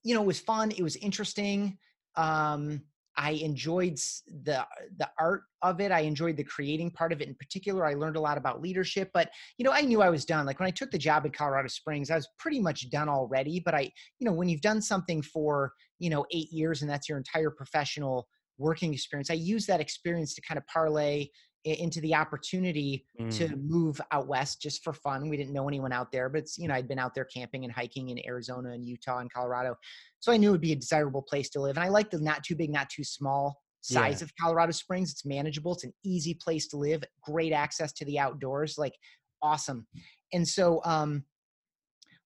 [0.02, 1.76] you know it was fun it was interesting
[2.16, 2.80] um
[3.18, 3.98] I enjoyed
[4.44, 4.64] the
[4.96, 5.90] the art of it.
[5.90, 7.84] I enjoyed the creating part of it in particular.
[7.84, 10.46] I learned a lot about leadership, but you know, I knew I was done.
[10.46, 13.58] Like when I took the job in Colorado Springs, I was pretty much done already.
[13.58, 13.90] But I,
[14.20, 17.50] you know, when you've done something for you know eight years and that's your entire
[17.50, 21.26] professional working experience, I use that experience to kind of parlay
[21.64, 23.36] into the opportunity mm.
[23.36, 25.28] to move out west just for fun.
[25.28, 27.64] We didn't know anyone out there, but it's, you know, I'd been out there camping
[27.64, 29.76] and hiking in Arizona and Utah and Colorado.
[30.20, 31.76] So I knew it would be a desirable place to live.
[31.76, 34.24] And I like the not too big, not too small size yeah.
[34.24, 35.10] of Colorado Springs.
[35.10, 35.72] It's manageable.
[35.72, 38.94] It's an easy place to live, great access to the outdoors, like
[39.42, 39.86] awesome.
[40.32, 41.24] And so, um,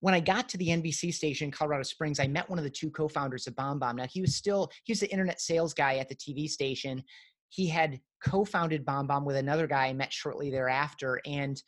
[0.01, 2.71] when I got to the NBC station in Colorado Springs, I met one of the
[2.71, 3.95] two co-founders of BombBomb.
[3.95, 7.05] Now he was still he was the internet sales guy at the TV station.
[7.51, 11.61] He had co-founded BombBomb with another guy I met shortly thereafter, and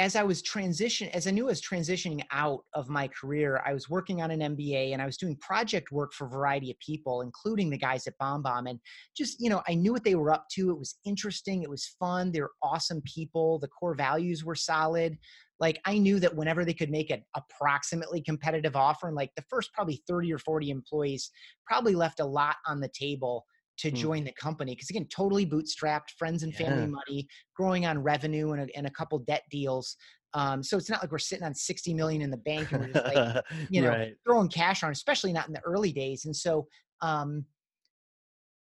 [0.00, 3.74] as I was transition, as I knew I was transitioning out of my career, I
[3.74, 6.78] was working on an MBA and I was doing project work for a variety of
[6.78, 8.70] people, including the guys at BombBomb.
[8.70, 8.80] And
[9.14, 10.70] just, you know, I knew what they were up to.
[10.70, 11.62] It was interesting.
[11.62, 12.32] It was fun.
[12.32, 13.58] They were awesome people.
[13.58, 15.18] The core values were solid.
[15.58, 19.44] Like I knew that whenever they could make an approximately competitive offer, and like the
[19.50, 21.30] first probably 30 or 40 employees
[21.66, 23.44] probably left a lot on the table
[23.80, 23.94] to mm.
[23.94, 26.86] join the company because again totally bootstrapped friends and family yeah.
[26.86, 27.26] money
[27.56, 29.96] growing on revenue and a, and a couple debt deals
[30.32, 32.92] um, so it's not like we're sitting on 60 million in the bank and we're
[32.92, 34.14] just like you know right.
[34.24, 36.66] throwing cash on especially not in the early days and so
[37.00, 37.44] um,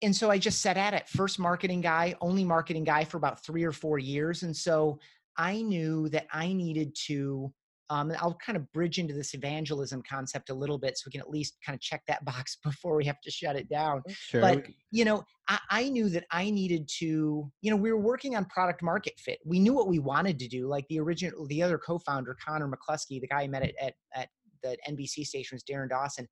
[0.02, 3.44] and so i just set at it first marketing guy only marketing guy for about
[3.44, 4.98] three or four years and so
[5.36, 7.52] i knew that i needed to
[7.90, 11.12] um, and I'll kind of bridge into this evangelism concept a little bit so we
[11.12, 14.02] can at least kind of check that box before we have to shut it down.
[14.08, 14.40] Sure.
[14.40, 18.36] But, you know, I, I, knew that I needed to, you know, we were working
[18.36, 19.38] on product market fit.
[19.44, 20.68] We knew what we wanted to do.
[20.68, 23.94] Like the original, the other co founder, Conor McCluskey, the guy I met at, at,
[24.14, 24.28] at
[24.62, 26.28] the NBC station was Darrin Dawson.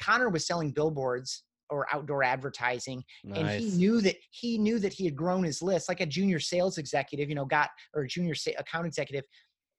[0.00, 3.38] Conor was selling billboards or outdoor advertising nice.
[3.38, 6.40] and he knew that he knew that he had grown his list like a junior
[6.40, 9.24] sales executive you know got or a junior sa- account executive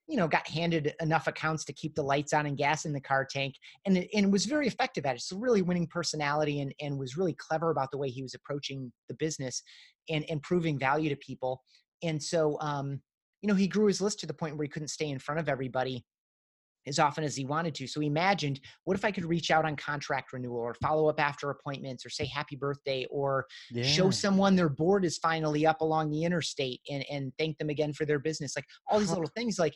[0.08, 3.02] you know, got handed enough accounts to keep the lights on and gas in the
[3.02, 5.22] car tank, and it, and was very effective at it.
[5.22, 8.91] So really winning personality, and and was really clever about the way he was approaching
[9.08, 9.64] the business,
[10.10, 11.62] and and proving value to people.
[12.04, 13.02] And so, um,
[13.41, 15.39] you know, he grew his list to the point where he couldn't stay in front
[15.39, 16.04] of everybody
[16.88, 17.88] as often as he wanted to.
[17.88, 21.19] So he imagined, what if I could reach out on contract renewal or follow up
[21.19, 23.84] after appointments or say happy birthday or yeah.
[23.84, 27.93] show someone their board is finally up along the interstate and, and thank them again
[27.93, 28.55] for their business.
[28.55, 29.75] Like all these little things like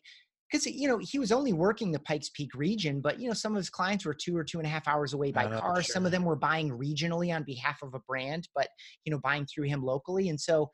[0.51, 3.53] because you know he was only working the Pikes Peak region, but you know some
[3.53, 5.75] of his clients were two or two and a half hours away by oh, car.
[5.81, 5.93] Sure.
[5.93, 8.67] Some of them were buying regionally on behalf of a brand, but
[9.03, 10.69] you know buying through him locally, and so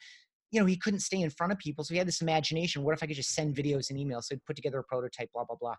[0.52, 1.84] you know he couldn't stay in front of people.
[1.84, 4.24] So he had this imagination: what if I could just send videos and emails?
[4.24, 5.76] So he'd put together a prototype, blah blah blah.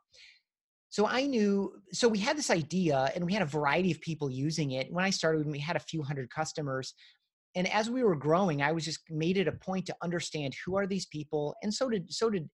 [0.92, 1.72] So I knew.
[1.92, 4.92] So we had this idea, and we had a variety of people using it.
[4.92, 6.92] When I started, we had a few hundred customers.
[7.54, 10.76] And as we were growing, I was just made it a point to understand who
[10.76, 12.48] are these people, and so did so did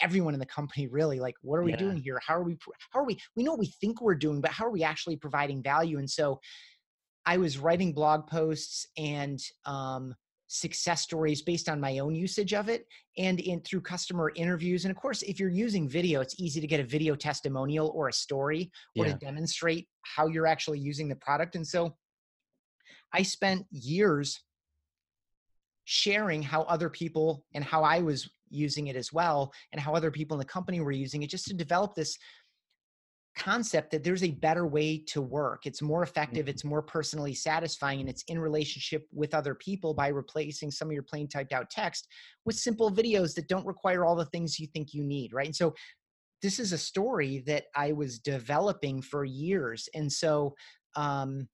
[0.00, 1.76] everyone in the company really like what are we yeah.
[1.76, 2.56] doing here how are we
[2.90, 5.16] how are we we know what we think we're doing but how are we actually
[5.16, 6.40] providing value and so
[7.26, 10.14] i was writing blog posts and um,
[10.46, 12.86] success stories based on my own usage of it
[13.16, 16.66] and in through customer interviews and of course if you're using video it's easy to
[16.66, 19.12] get a video testimonial or a story or yeah.
[19.12, 21.96] to demonstrate how you're actually using the product and so
[23.14, 24.42] i spent years
[25.84, 30.10] sharing how other people and how I was using it as well and how other
[30.10, 32.16] people in the company were using it just to develop this
[33.36, 35.66] concept that there's a better way to work.
[35.66, 40.08] It's more effective, it's more personally satisfying, and it's in relationship with other people by
[40.08, 42.08] replacing some of your plain typed out text
[42.44, 45.46] with simple videos that don't require all the things you think you need, right?
[45.46, 45.74] And so
[46.42, 49.88] this is a story that I was developing for years.
[49.94, 50.54] And so
[50.94, 51.48] um,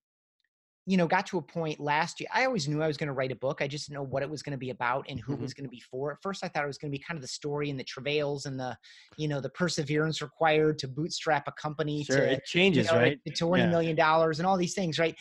[0.91, 2.27] you know, got to a point last year.
[2.33, 3.61] I always knew I was going to write a book.
[3.61, 5.41] I just didn't know what it was going to be about and who mm-hmm.
[5.41, 6.11] it was going to be for.
[6.11, 7.85] At first, I thought it was going to be kind of the story and the
[7.85, 8.75] travails and the,
[9.15, 12.99] you know, the perseverance required to bootstrap a company sure, to it changes, you know,
[12.99, 13.19] right?
[13.25, 13.69] To twenty yeah.
[13.69, 15.15] million dollars and all these things, right?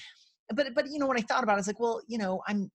[0.53, 2.69] But but you know, when I thought about it, it's like, well, you know, I'm.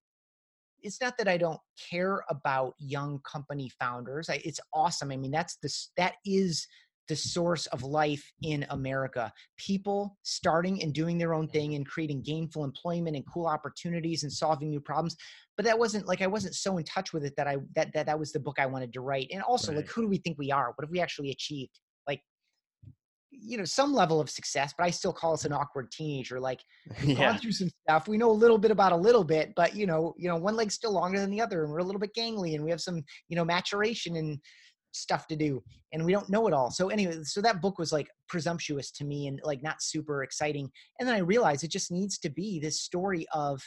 [0.82, 4.30] It's not that I don't care about young company founders.
[4.30, 5.12] I, it's awesome.
[5.12, 5.90] I mean, that's this.
[5.98, 6.66] that is
[7.08, 9.32] the source of life in America.
[9.58, 11.78] People starting and doing their own thing mm-hmm.
[11.78, 15.16] and creating gainful employment and cool opportunities and solving new problems.
[15.58, 18.08] But that wasn't like I wasn't so in touch with it that I that that,
[18.08, 19.30] that was the book I wanted to write.
[19.32, 19.78] And also right.
[19.78, 20.74] like who do we think we are?
[20.76, 21.80] What have we actually achieved?
[22.08, 22.22] Like
[23.32, 26.62] you know some level of success but i still call us an awkward teenager like
[27.02, 27.32] we've yeah.
[27.32, 29.86] gone through some stuff we know a little bit about a little bit but you
[29.86, 32.16] know you know one leg's still longer than the other and we're a little bit
[32.18, 34.40] gangly and we have some you know maturation and
[34.96, 35.62] stuff to do
[35.94, 36.72] and we don't know it all.
[36.72, 40.70] So anyway so that book was like presumptuous to me and like not super exciting.
[41.00, 43.62] And then i realized it just needs to be this story of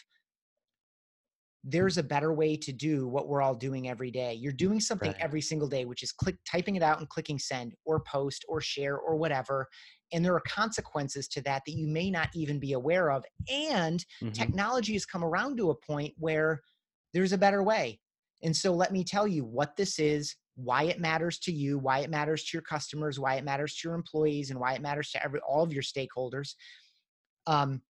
[1.65, 4.33] there's a better way to do what we're all doing every day.
[4.33, 5.21] You're doing something right.
[5.21, 8.61] every single day which is click typing it out and clicking send or post or
[8.61, 9.67] share or whatever.
[10.13, 13.25] And there are consequences to that that you may not even be aware of.
[13.51, 14.33] And mm-hmm.
[14.33, 16.63] technology has come around to a point where
[17.13, 18.01] there's a better way.
[18.43, 22.01] And so let me tell you what this is why it matters to you, why
[22.01, 25.11] it matters to your customers, why it matters to your employees, and why it matters
[25.13, 26.55] to every all of your stakeholders.
[27.47, 27.81] Um,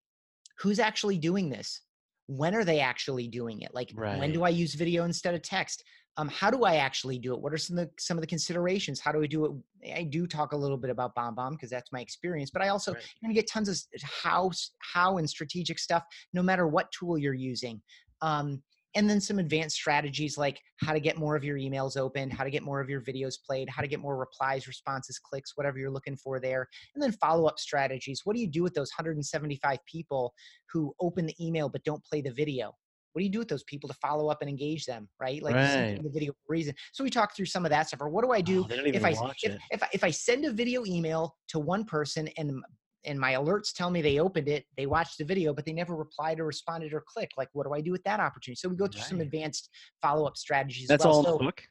[0.59, 1.81] who's actually doing this?
[2.29, 4.19] when are they actually doing it like Right.
[4.19, 5.83] when do i use video instead of text
[6.17, 8.27] um, how do i actually do it what are some of the, some of the
[8.27, 9.45] considerations how do i do
[9.83, 12.61] it i do talk a little bit about bomb bomb because that's my experience but
[12.61, 13.01] i also Right.
[13.19, 17.33] you're gonna get tons of how how and strategic stuff no matter what tool you're
[17.33, 17.81] using
[18.21, 18.61] um,
[18.95, 22.43] and then some advanced strategies like how to get more of your emails open how
[22.43, 25.77] to get more of your videos played how to get more replies responses clicks whatever
[25.77, 28.21] you're looking for there and then follow-up strategies.
[28.23, 30.33] What do you do with those 175 people
[30.71, 32.73] who open the email but don't play the video?
[33.13, 35.41] What do you do with those people to follow up and engage them right?
[35.41, 35.99] Like Right.
[36.01, 36.75] the video reason.
[36.93, 39.05] So we talk through some of that stuff or what do i do Oh, if
[39.05, 39.11] I
[39.43, 42.63] if, if I if I send a video email to one person and
[43.05, 45.95] and my alerts tell me they opened it, they watched the video, but they never
[45.95, 47.37] replied or responded or clicked.
[47.37, 48.57] Like, what do I do with that opportunity?
[48.59, 49.69] So we go through some advanced
[50.01, 50.83] follow up strategies.
[50.83, 51.13] as That's well.
[51.13, 51.63] all in So- the book.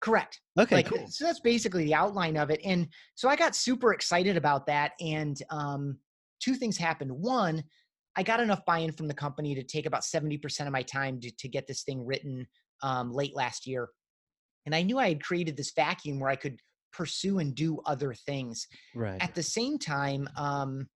[0.00, 0.40] Correct.
[0.58, 1.06] Okay, like, cool.
[1.08, 2.60] So that's basically the outline of it.
[2.64, 4.92] And so I got super excited about that.
[5.00, 5.98] And um,
[6.38, 7.10] two things happened.
[7.10, 7.64] One,
[8.14, 11.30] I got enough buy-in from the company to take about 70% of my time to,
[11.30, 12.46] to get this thing written
[12.82, 13.88] um, late last year.
[14.66, 16.60] And I knew I had created this vacuum where I could
[16.96, 18.66] pursue and do other things.
[18.94, 19.20] Right.
[19.22, 20.88] At the same time, um,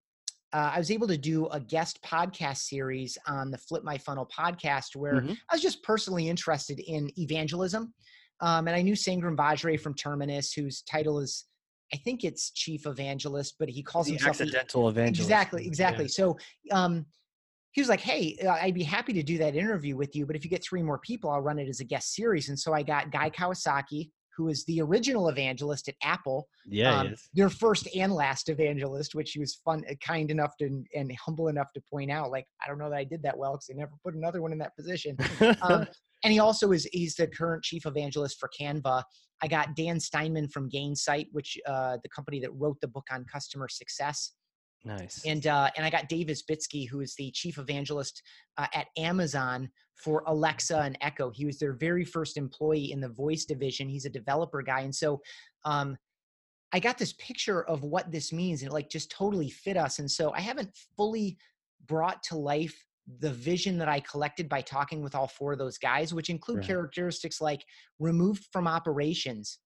[0.52, 4.28] uh, I was able to do a guest podcast series on the Flip My Funnel
[4.36, 5.36] podcast where Mhm.
[5.48, 7.94] I was just personally interested in evangelism.
[8.40, 11.44] Um, and I knew Sangram Vajre from Terminus, whose title is,
[11.92, 15.28] I think it's chief evangelist, but he calls The himself accidental evangelist.
[15.30, 15.68] Exactly, Yeah.
[15.68, 16.08] exactly.
[16.08, 16.38] So
[16.72, 17.06] um,
[17.72, 20.34] he was like, "Hey, uh, I'd be happy to do that interview with you, but
[20.34, 22.72] if you get three more people, I'll run it as a guest series." And so
[22.72, 27.86] I got Guy Kawasaki, who is the original evangelist at Apple, Yeah, um, their first
[27.94, 31.82] and last evangelist, which he was fun, uh, kind enough to and humble enough to
[31.92, 32.30] point out.
[32.30, 34.52] Like, I don't know that I did that well because I never put another one
[34.52, 35.14] in that position.
[35.60, 35.86] Um,
[36.24, 39.02] and he also is he's the current chief evangelist for Canva.
[39.42, 43.26] I got Dan Steinman from Gainsight, which uh, the company that wrote the book on
[43.30, 44.32] customer success
[44.84, 45.22] nice.
[45.26, 48.22] and uh, and I got Dave Isbitski, who is the chief evangelist
[48.56, 49.68] uh, at Amazon
[50.02, 51.30] for Alexa and Echo.
[51.30, 53.88] He was their very first employee in the voice division.
[53.88, 55.20] He's a developer guy, and so
[55.64, 55.96] um,
[56.72, 59.98] I got this picture of what this means, and it like just totally fit us.
[59.98, 61.36] And so I haven't fully
[61.86, 62.86] brought to life
[63.18, 66.58] the vision that I collected by talking with all four of those guys, which include
[66.58, 66.66] Right.
[66.66, 67.64] characteristics like
[67.98, 69.58] removed from operations,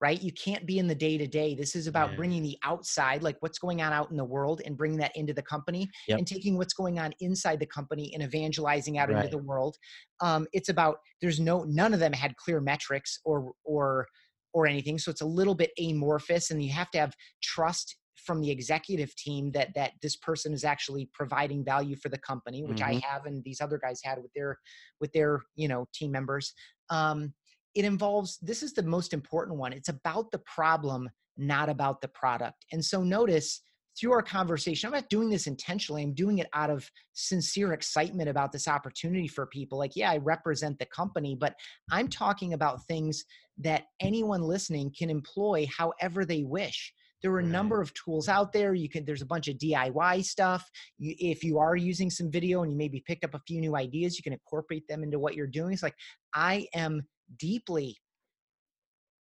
[0.00, 0.22] right?
[0.22, 1.54] You can't be in the day to day.
[1.54, 2.16] This is about Yeah.
[2.16, 5.34] bringing the outside, like what's going on out in the world, and bringing that into
[5.34, 6.18] the company, Yep.
[6.18, 9.24] and taking what's going on inside the company and evangelizing out Right.
[9.24, 9.76] into the world.
[10.20, 14.06] Um, it's about there's no none of them had clear metrics or or
[14.54, 18.40] or anything, so it's a little bit amorphous, and you have to have trust from
[18.40, 22.82] the executive team that that this person is actually providing value for the company which
[22.82, 23.00] i Mhm.
[23.00, 24.58] have and these other guys had with their
[25.00, 26.52] with their you know team members
[26.90, 27.32] um
[27.78, 31.08] it involves this is the most important one it's about the problem
[31.38, 32.66] not about the product.
[32.72, 33.62] And so notice
[33.98, 38.28] through our conversation i'm not doing this intentionally i'm doing it out of sincere excitement
[38.28, 41.54] about this opportunity for people like yeah i represent the company but
[41.90, 43.24] i'm talking about things
[43.56, 46.92] that anyone listening can employ however they wish.
[47.22, 50.24] There are a number of tools out there you can there's a bunch of diy
[50.24, 50.70] stuff.
[50.98, 53.74] You, if you are using some video and you maybe picked up a few new
[53.74, 55.72] ideas you can incorporate them into what you're doing.
[55.72, 55.96] It's like
[56.34, 57.02] i am
[57.36, 57.96] deeply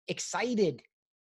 [0.08, 0.82] excited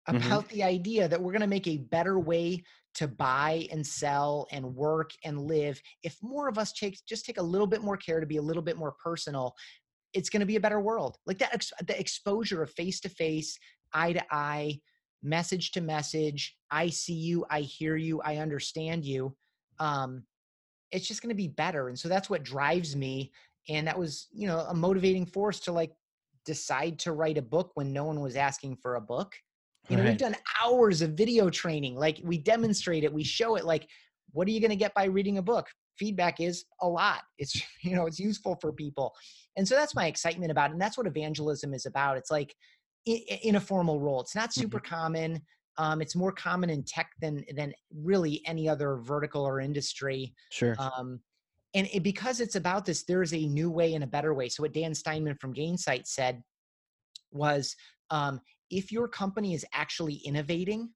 [0.09, 0.25] Mhm.
[0.25, 2.63] about the idea that we're going to make a better way
[2.95, 5.81] to buy and sell and work and live.
[6.03, 8.43] If more of us take just take a little bit more care to be a
[8.43, 9.55] little bit more personal
[10.13, 11.19] it's going to be a better world.
[11.27, 13.59] Like that ex- the exposure of face to face
[13.93, 14.81] eye to eye
[15.23, 19.37] message to message i see you i hear you i understand you
[19.79, 20.25] um
[20.93, 21.89] it's just going to be better.
[21.89, 23.33] And so that's what drives me.
[23.69, 25.93] And that was you know a motivating force to like
[26.47, 29.35] decide to write a book when no one was asking for a book.
[29.89, 33.65] You know we've done hours of video training like we demonstrate it we show it
[33.65, 33.89] like
[34.33, 35.69] what are you going to get by reading a book?
[35.97, 37.23] Feedback is a lot.
[37.39, 39.15] It's you know it's useful for people.
[39.57, 42.17] And so that's my excitement about it and that's what evangelism is about.
[42.17, 42.55] It's like
[43.05, 44.21] in, in a formal role.
[44.21, 45.43] It's not super common
[45.79, 50.35] um, it's more common in tech than than really any other vertical or industry.
[50.51, 50.75] Sure.
[50.79, 51.21] um,
[51.77, 54.49] and it, because it's about this, there is a new way and a better way.
[54.49, 56.43] So what Dan Steinman from Gainsight said
[57.31, 57.77] was,
[58.11, 60.89] um, if your company is actually innovating,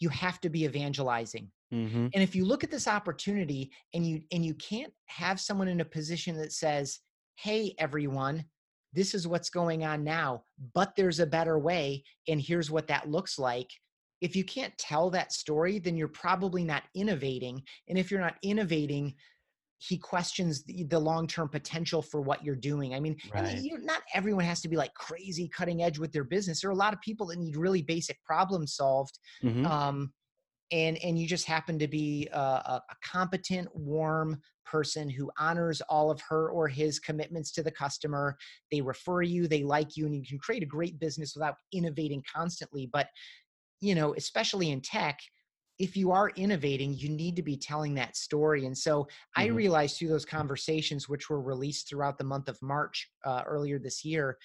[0.00, 1.50] you have to be evangelizing.
[1.72, 2.08] mm-hmm.
[2.12, 5.80] And if you look at this opportunity and you and you can't have someone in
[5.80, 6.98] a position that says,
[7.36, 8.44] "Hey, everyone."
[8.92, 10.42] This is what's going on now,
[10.74, 13.70] but there's a better way, and here's what that looks like
[14.20, 17.62] if you can't tell that story, then you're probably not innovating.
[17.88, 19.14] And if you're not innovating,
[19.80, 22.94] he questions the, the long-term potential for what you're doing.
[22.94, 23.56] I mean, and Right.
[23.58, 26.60] you, not everyone has to be like crazy cutting edge with their business.
[26.60, 29.18] There are a lot of people that need really basic problem solved.
[29.42, 29.64] Mhm.
[29.70, 30.12] Um,
[30.72, 36.10] and and you just happen to be a, a competent warm person who honors all
[36.10, 38.36] of her or his commitments to the customer
[38.70, 42.22] they refer you they like you and you can create a great business without innovating
[42.32, 43.08] constantly but
[43.80, 45.18] you know especially in tech
[45.80, 49.40] if you are innovating you need to be telling that story and so mm-hmm.
[49.40, 53.78] i realized through those conversations which were released throughout the month of march uh, earlier
[53.78, 54.36] this year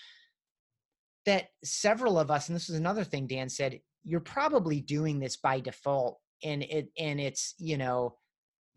[1.26, 5.38] that several of us and this is another thing dan said you're probably doing this
[5.38, 8.16] by default and it and it's you know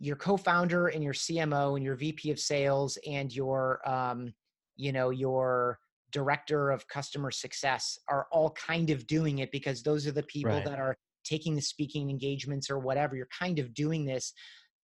[0.01, 4.33] your co-founder and your cmo and your vp of sales and your um,
[4.77, 5.79] you know your
[6.11, 10.53] director of customer success are all kind of doing it because those are the people
[10.53, 10.65] right.
[10.65, 10.97] that are
[11.29, 14.33] taking the speaking engagements or whatever you're kind of doing this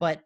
[0.00, 0.20] but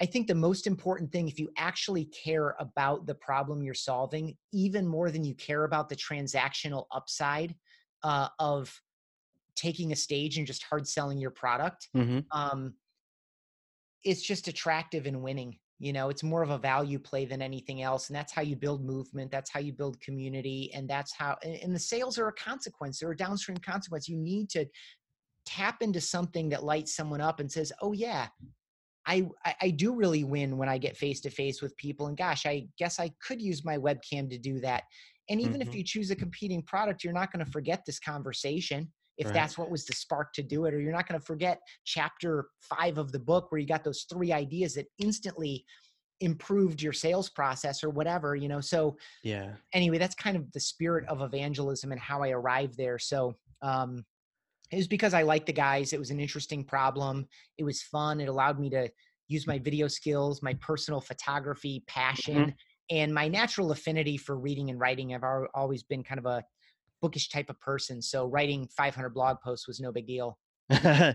[0.00, 4.36] i think the most important thing if you actually care about the problem you're solving
[4.52, 7.54] even more than you care about the transactional upside
[8.02, 8.80] uh, of
[9.54, 12.20] taking a stage and just hard selling your product mm-hmm.
[12.32, 12.74] um,
[14.04, 17.82] it's just attractive and winning you know it's more of a value play than anything
[17.82, 21.36] else and that's how you build movement that's how you build community and that's how
[21.42, 24.64] and the sales are a consequence they're a downstream consequence you need to
[25.44, 28.28] tap into something that lights someone up and says oh yeah
[29.04, 29.28] I,
[29.60, 32.06] I do really win when I get face to face with people.
[32.06, 34.84] And gosh, I guess I could use my webcam to do that.
[35.28, 35.62] And even mm-hmm.
[35.62, 38.88] if you choose a competing product, you're not going to forget this conversation
[39.18, 39.34] if right.
[39.34, 42.46] that's what was the spark to do it or you're not going to forget chapter
[42.62, 45.64] 5 of the book where you got those three ideas that instantly
[46.20, 50.60] improved your sales process or whatever you know so yeah anyway that's kind of the
[50.60, 54.04] spirit of evangelism and how i arrived there so um
[54.72, 57.26] it was because i liked the guys it was an interesting problem
[57.58, 58.88] it was fun it allowed me to
[59.28, 62.50] use my video skills my personal photography passion mm-hmm.
[62.90, 66.42] and my natural affinity for reading and writing i've always been kind of a
[67.02, 68.00] bookish type of person.
[68.00, 70.38] So writing 500 blog posts was no big deal.
[70.70, 71.14] no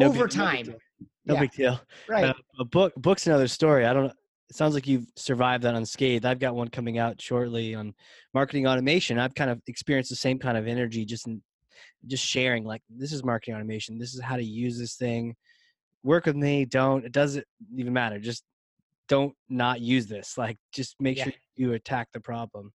[0.00, 0.66] Over big, time.
[0.66, 0.78] No, big deal.
[1.26, 1.40] No yeah.
[1.40, 1.80] big deal.
[2.08, 2.24] Right.
[2.24, 3.84] Uh, a book, book's another story.
[3.84, 6.24] I don't It sounds like you've survived that unscathed.
[6.24, 7.92] I've got one coming out shortly on
[8.32, 9.18] marketing automation.
[9.18, 11.42] I've kind of experienced the same kind of energy just in
[12.06, 13.98] just sharing like this is marketing automation.
[13.98, 15.34] This is how to use this thing.
[16.02, 16.64] Work with me.
[16.64, 17.04] Don't.
[17.04, 17.44] It doesn't
[17.76, 18.18] even matter.
[18.18, 18.44] Just
[19.08, 20.36] don't not use this.
[20.38, 21.24] Like just make yeah.
[21.24, 22.72] sure you attack the problem.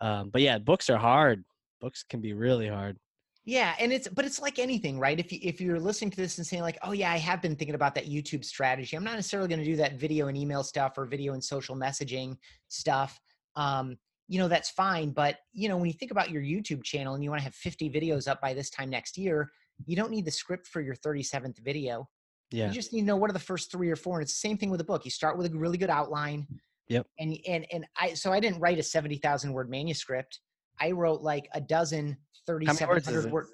[0.00, 1.44] Um, but yeah, books are hard
[1.82, 2.96] books can be really hard
[3.44, 6.38] yeah and it's but it's like anything right if you if you're listening to this
[6.38, 9.16] and saying like oh yeah i have been thinking about that youtube strategy i'm not
[9.16, 12.36] necessarily going to do that video and email stuff or video and social messaging
[12.68, 13.20] stuff
[13.56, 13.96] um
[14.32, 17.22] you know that's fine but you know when you think about your youtube channel and
[17.22, 19.50] you want to have 50 videos up by this time next year
[19.84, 22.08] you don't need the script for your 37th video
[22.50, 24.32] yeah you just need to know what are the first three or four and it's
[24.32, 26.46] the same thing with a book you start with a really good outline
[26.88, 30.40] yep and and and i so i didn't write a 70000 word manuscript
[30.80, 32.16] I wrote like a dozen
[32.46, 33.46] 3,700 word.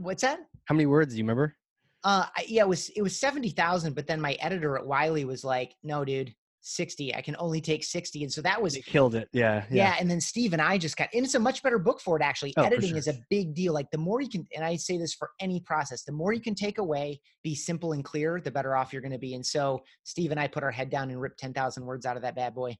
[0.00, 0.40] What's that?
[0.66, 1.56] How many words do you remember?
[2.04, 3.94] Uh, yeah, it was it was seventy thousand.
[3.94, 6.32] But then my editor at Wiley was like, "No, dude,
[6.66, 9.92] 60 i can only take 60 and so that was they killed it yeah, yeah,
[9.92, 12.16] yeah and then steve and i just got and it's a much better book for
[12.16, 12.98] it actually oh, editing sure.
[12.98, 15.60] is a big deal like the more you can and i say this for any
[15.60, 19.02] process the more you can take away be simple and clear the better off you're
[19.02, 21.84] going to be and so steve and i put our head down and ripped 10,000
[21.84, 22.76] words out of that bad boy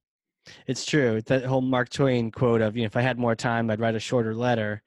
[0.68, 1.20] it's true.
[1.22, 3.96] That whole Mark Twain quote of, you know, if I had more time, I'd write
[3.96, 4.80] a shorter letter.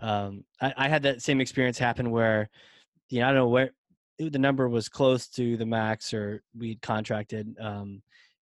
[0.00, 2.48] Um, I, I, had that same experience happen where,
[3.10, 3.70] you know, I don't know where
[4.18, 7.54] the number was close to the max or we'd contracted.
[7.60, 8.02] Um,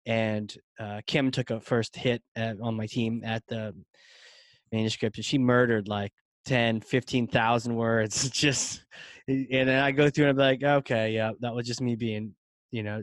[0.07, 3.75] and uh, Kim took a first hit at, on my team at the
[4.73, 6.13] manuscript and she murdered like
[6.47, 8.29] 10, 15,000 words.
[8.31, 8.85] Just,
[9.29, 12.35] and then I go through and I'm like, okay, yeah, that was just me being
[12.75, 13.01] you know,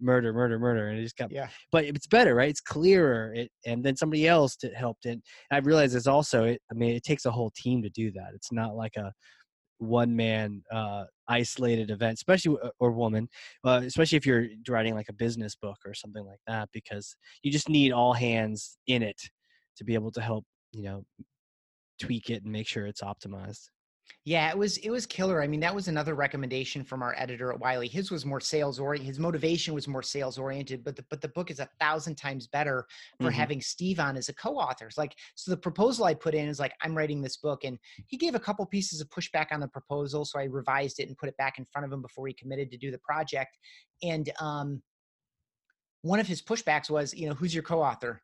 [0.00, 1.32] murder, murder, murder, and it just got.
[1.32, 1.48] Yeah.
[1.72, 2.48] But it's better, right?
[2.48, 3.34] It's clearer.
[3.34, 5.20] It and then somebody else that helped it.
[5.50, 6.44] I realize it's also.
[6.44, 8.28] It, I mean, it takes a whole team to do that.
[8.36, 9.12] It's not like a
[9.82, 13.28] one man uh, isolated event, especially uh, or woman,
[13.64, 17.50] uh, especially if you're writing like a business book or something like that, because you
[17.50, 19.20] just need all hands in it
[19.76, 21.04] to be able to help you know
[22.00, 23.68] tweak it and make sure it's optimized.
[24.24, 25.42] Yeah, it was it was killer.
[25.42, 27.88] I mean, that was another recommendation from our editor at Wiley.
[27.88, 29.08] His was more sales oriented.
[29.08, 32.46] His motivation was more sales oriented, but the but the book is a thousand times
[32.46, 32.86] better
[33.18, 33.34] for mm-hmm.
[33.34, 34.86] having Steve on as a co-author.
[34.86, 37.76] It's like so the proposal I put in is like I'm writing this book, and
[38.06, 41.18] he gave a couple pieces of pushback on the proposal, so I revised it and
[41.18, 43.58] put it back in front of him before he committed to do the project.
[44.04, 44.82] And um,
[46.02, 48.22] one of his pushbacks was, you know, who's your co-author?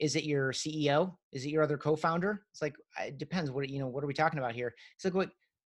[0.00, 3.78] Is it your ceo is it your other co-founder it's like it depends what you
[3.78, 5.30] know what are we talking about here it's like what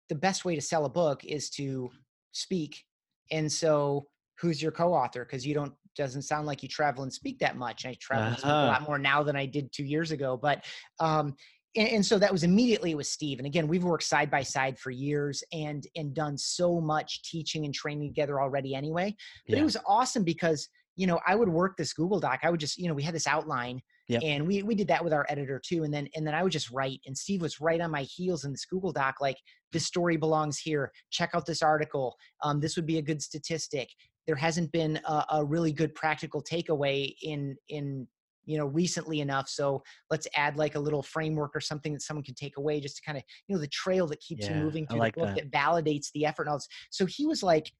[0.09, 1.91] the best way to sell a book is to
[2.33, 2.85] speak
[3.31, 4.07] and so
[4.41, 7.85] who's your co-author because you don't doesn't sound like you travel and speak that much
[7.85, 8.49] i travel uh-huh.
[8.49, 10.65] a lot more now than i did two years ago but
[11.01, 11.35] um
[11.77, 13.39] and, and, so that was immediately with Steve.
[13.39, 17.65] And again, we've worked side by side for years and and done so much teaching
[17.65, 19.15] and training together already anyway.
[19.47, 19.63] But yeah.
[19.63, 22.41] it was awesome because you know I would work this Google Doc.
[22.43, 23.81] I would just you know we had this outline.
[24.13, 24.23] Yep.
[24.25, 26.53] And we we did that with our editor too, and then and then I would
[26.53, 29.39] just write, and Steve was right on my heels in this Google Doc, like
[29.73, 30.93] this story belongs here.
[31.11, 32.17] Check out this article.
[32.43, 33.89] Um, this would be a good statistic.
[34.27, 38.07] There hasn't been a, a really good practical takeaway in in
[38.45, 42.25] you know recently enough so let's add like a little framework or something that someone
[42.25, 44.65] can take away just to kind of you know the trail that keeps yeah, you
[44.65, 45.51] moving through like the book that.
[45.51, 45.53] that.
[45.53, 46.69] validates the effort and all this.
[46.91, 47.71] so he was like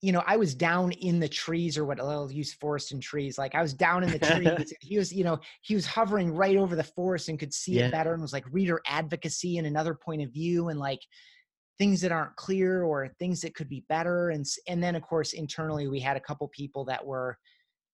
[0.00, 3.38] you know i was down in the trees or what i'll use forest and trees
[3.38, 6.56] like i was down in the trees he was you know he was hovering right
[6.56, 7.86] over the forest and could see yeah.
[7.86, 11.00] it better and was like reader advocacy and another point of view and like
[11.78, 15.32] things that aren't clear or things that could be better and and then of course
[15.32, 17.36] internally we had a couple people that were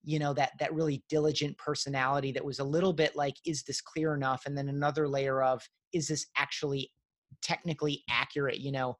[0.03, 3.81] you know that that really diligent personality that was a little bit like is this
[3.81, 6.91] clear enough and then another layer of is this actually
[7.47, 8.97] technically accurate you know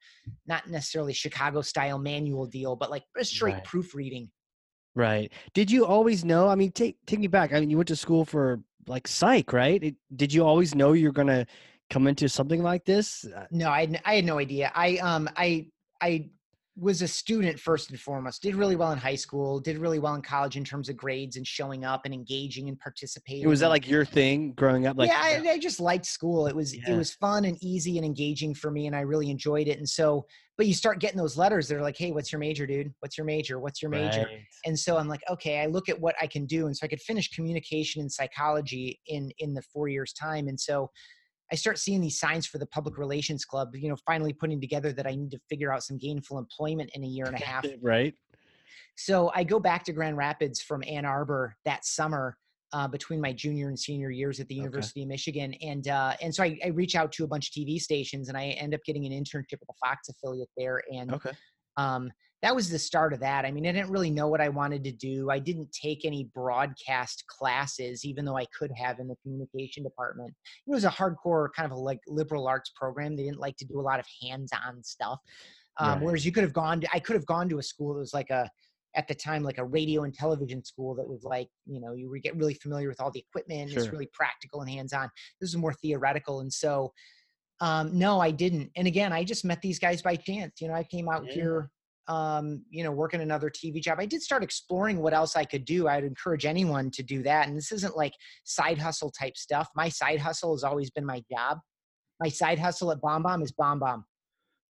[0.47, 3.65] not necessarily chicago style manual deal but like a straight right.
[3.65, 4.31] proofreading.
[4.95, 5.31] Right.
[5.53, 7.97] Did you always know i mean take take me back i mean you went to
[7.97, 9.83] school for like psych right?
[9.83, 11.45] It, did you always know you're gonna
[11.91, 13.27] come into something like this?
[13.37, 14.71] Uh no i had, I had no idea.
[14.75, 15.67] I um i
[16.01, 16.31] i
[16.79, 20.15] was a student first and foremost did really well in high school did really well
[20.15, 23.71] in college in terms of grades and showing up and engaging and participating was that
[23.71, 24.97] like your thing growing up?
[24.99, 26.47] Like yeah I, I just liked school.
[26.47, 26.91] It was yeah.
[26.91, 29.89] it was fun and easy and engaging for me and i really enjoyed it and
[29.89, 30.27] so
[30.59, 32.93] but you start getting those letters that are like hey what's your major dude?
[33.01, 33.59] What's your major?
[33.59, 34.21] What's your major?
[34.25, 34.45] Right.
[34.67, 36.89] and so i'm like okay i look at what i can do and so i
[36.89, 40.91] could finish communication and psychology in in the four years time and so
[41.51, 44.93] I start seeing these signs for the public relations club, you know, finally putting together
[44.93, 47.65] that I need to figure out some gainful employment in a year and a half.
[47.83, 48.15] right.
[48.97, 52.37] So I go back to Grand Rapids from Ann Arbor that summer
[52.73, 55.05] uh, between my junior and senior years at the University okay.
[55.05, 57.79] of Michigan, and uh, and so I, I, reach out to a bunch of TV
[57.79, 61.31] stations, and I end up getting an internship at the Fox affiliate there, and okay.
[61.77, 62.11] um,
[62.47, 63.45] that was the start of that.
[63.45, 65.31] I mean, I didn't really know what I wanted to do.
[65.31, 70.33] I didn't take any broadcast classes, even though I could have in the communication department.
[70.65, 73.17] It was a hardcore kind of a like liberal arts program.
[73.17, 75.19] They didn't like to do a lot of hands-on stuff.
[75.79, 76.03] Um, right.
[76.03, 78.15] Whereas you could have gone to, I could have gone to a school that was
[78.15, 78.49] like a,
[78.95, 82.09] at the time, like a radio and television school that was like, you know, you
[82.09, 83.73] would get really familiar with all the equipment.
[83.73, 83.83] Sure.
[83.83, 85.11] It's really practical and hands-on.
[85.41, 86.43] This is more theoretical.
[86.43, 86.93] And so,
[87.61, 88.71] um, no, I didn't.
[88.77, 90.61] And again, I just met these guys by chance.
[90.61, 91.35] You know, I came out yeah.
[91.35, 91.71] here
[92.09, 95.65] um, you know, working another TV job, I did start exploring what else I could
[95.65, 95.89] do.
[95.89, 97.49] I'd encourage anyone to do that.
[97.49, 98.13] And this isn't like
[98.45, 99.69] side hustle type stuff.
[99.75, 101.59] My side hustle has always been my job.
[102.21, 104.03] My side hustle at BombBomb is BombBomb.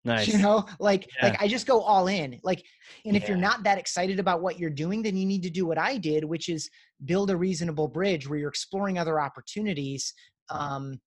[0.05, 0.27] Nice.
[0.27, 1.29] You know, like yeah.
[1.29, 2.41] like I just go all in.
[2.43, 2.65] Like,
[3.05, 3.29] and if yeah.
[3.29, 5.97] you're not that excited about what you're doing, then you need to do what I
[5.97, 6.69] did, which is
[7.05, 10.13] build a reasonable bridge where you're exploring other opportunities.
[10.51, 11.01] Um,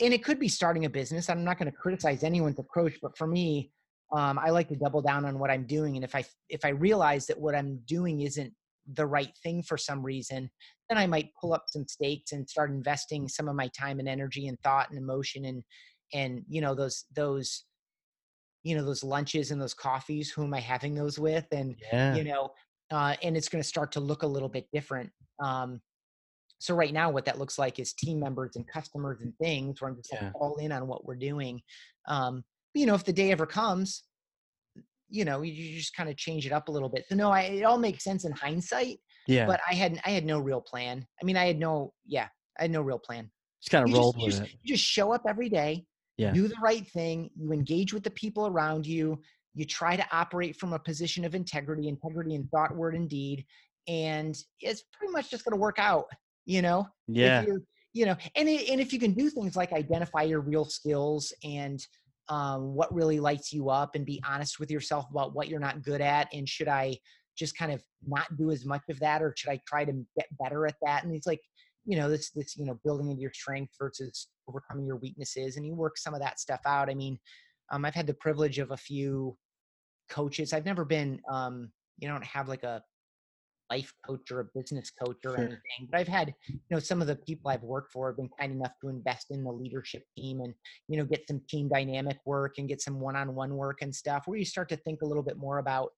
[0.00, 1.30] and it could be starting a business.
[1.30, 3.70] I'm not going to criticize anyone's approach, but for me,
[4.12, 5.96] um, I like to double down on what I'm doing.
[5.96, 8.52] And if I if I realize that what I'm doing isn't
[8.92, 10.50] the right thing for some reason,
[10.88, 14.08] then I might pull up some stakes and start investing some of my time and
[14.08, 15.62] energy and thought and emotion and
[16.12, 17.64] and you know those those
[18.64, 20.30] you know those lunches and those coffees.
[20.30, 21.46] Who am I having those with?
[21.50, 22.14] And yeah.
[22.14, 22.50] you know,
[22.90, 25.10] uh, and it's going to start to look a little bit different.
[25.42, 25.80] Um,
[26.58, 29.90] so right now, what that looks like is team members and customers and things where
[29.90, 30.26] I'm just yeah.
[30.26, 31.60] like all in on what we're doing.
[32.06, 32.44] Um,
[32.74, 34.04] you know, if the day ever comes,
[35.08, 37.04] you know, you just kind of change it up a little bit.
[37.08, 38.98] So no, I, it all makes sense in hindsight.
[39.26, 39.46] Yeah.
[39.46, 41.06] But I had I had no real plan.
[41.20, 43.30] I mean, I had no yeah, I had no real plan.
[43.60, 44.30] Just kind of roll with you it.
[44.30, 45.84] Just, you just show up every day.
[46.16, 46.32] Yeah.
[46.32, 47.30] Do the right thing.
[47.36, 49.20] You engage with the people around you.
[49.54, 53.44] You try to operate from a position of integrity, integrity in thought, word, and deed,
[53.86, 56.06] and it's pretty much just going to work out.
[56.46, 56.88] You know.
[57.06, 57.44] Yeah.
[57.92, 61.32] you know, and it, and if you can do things like identify your real skills
[61.44, 61.86] and
[62.28, 65.82] um, what really lights you up and be honest with yourself about what you're not
[65.82, 66.96] good at and should i
[67.36, 70.26] just kind of not do as much of that or should i try to get
[70.38, 71.04] better at that?
[71.04, 71.40] And it's like
[71.84, 75.66] you know this this you know building into your strength versus overcoming your weaknesses and
[75.66, 76.90] you work some of that stuff out.
[76.90, 77.18] I mean
[77.70, 79.36] um, i've had the privilege of a few
[80.08, 80.52] coaches.
[80.52, 82.82] I've never been um, you don't have like a
[83.72, 85.38] life coach or a business coach or sure.
[85.38, 85.82] anything.
[85.90, 88.52] But I've had, you know, some of the people I've worked for have been kind
[88.52, 90.52] enough to invest in the leadership team and,
[90.88, 94.38] you know, get some team dynamic work and get some one-on-one work and stuff where
[94.38, 95.90] you start to think a little bit more about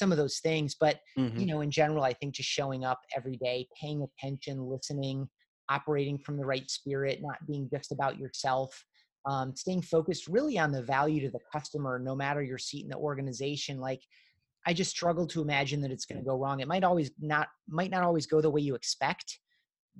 [0.00, 0.76] some of those things.
[0.84, 1.38] But, mm-hmm.
[1.38, 5.28] you know, in general, I think just showing up every day, paying attention, listening,
[5.68, 8.70] operating from the right spirit, not being just about yourself.
[9.26, 12.90] Um, staying focused really on the value to the customer, no matter your seat in
[12.90, 13.80] the organization.
[13.80, 14.02] Like,
[14.66, 16.28] I just struggle to imagine that it's going to mm.
[16.28, 16.60] go wrong.
[16.60, 19.38] It might always not might not always go the way you expect,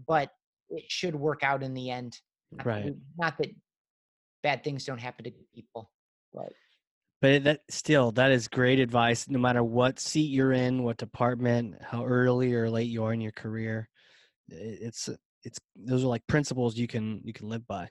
[0.07, 0.31] but
[0.71, 2.19] it should work out in the end.
[2.53, 2.85] Not right.
[2.87, 3.51] That, not that
[4.43, 5.91] bad things don't happen to people,
[6.33, 6.53] but
[7.25, 11.75] but that still that is great advice no matter what seat you're in what department
[11.81, 13.89] how early or late you are in your career
[14.49, 15.09] it's
[15.43, 17.89] it's those are like principles you can you can live by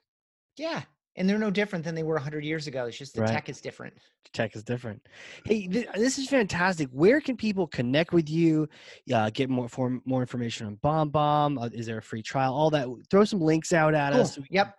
[0.56, 0.84] yeah
[1.15, 3.30] and they're no different than they were 100 years ago it's just the right.
[3.30, 5.02] tech is different the tech is different
[5.45, 8.68] hey th- this is fantastic where can people connect with you
[9.14, 10.77] uh, get more for, more information on
[11.11, 14.22] BombBomb uh, is there a free trial all that throw some links out at cool.
[14.22, 14.76] us so yep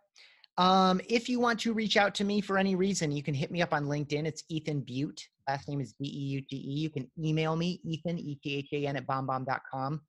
[0.56, 3.50] um, if you want to reach out to me for any reason, you can hit
[3.50, 4.24] me up on LinkedIn.
[4.24, 6.80] It's Ethan Beute Last name is B E U T E.
[6.80, 10.00] You can email me, Ethan, E T H A N, at bombbomb.com.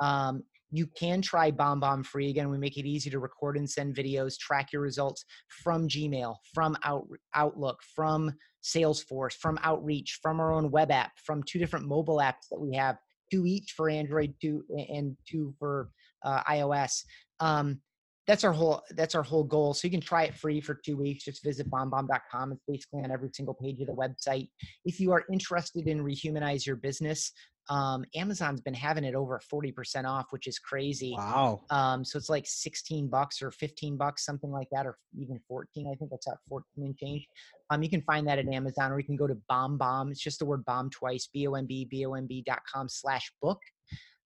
[0.00, 0.42] Um,
[0.74, 2.30] you can try BombBomb free.
[2.30, 5.24] Again, we make it easy to record and send videos, track your results
[5.62, 8.32] from Gmail, from Out, Outlook, from
[8.64, 12.74] Salesforce, from Outreach, from our own web app, from two different mobile apps that we
[12.74, 12.96] have,
[13.30, 15.90] two each for Android, two and two for
[16.24, 17.04] uh, iOS.
[17.38, 17.80] Um,
[18.26, 20.96] that's our whole that's our whole goal so you can try it free for two
[20.96, 24.48] weeks just visit bombbomb.com it's basically on every single page of the website
[24.86, 27.32] if you are interested in rehumanize your business
[27.68, 31.14] um, amazon's been having it over 40% off which is crazy.
[31.16, 31.62] Wow.
[31.70, 35.88] Um, so it's like 16 bucks or 15 bucks something like that or even 14
[35.90, 37.26] i think that's at 14 and change.
[37.70, 40.10] Um, you can find that at amazon or you can go to bomb bomb.
[40.10, 43.58] it's just the word bomb twice b-o-m-b b-o-m-b dot com slash book.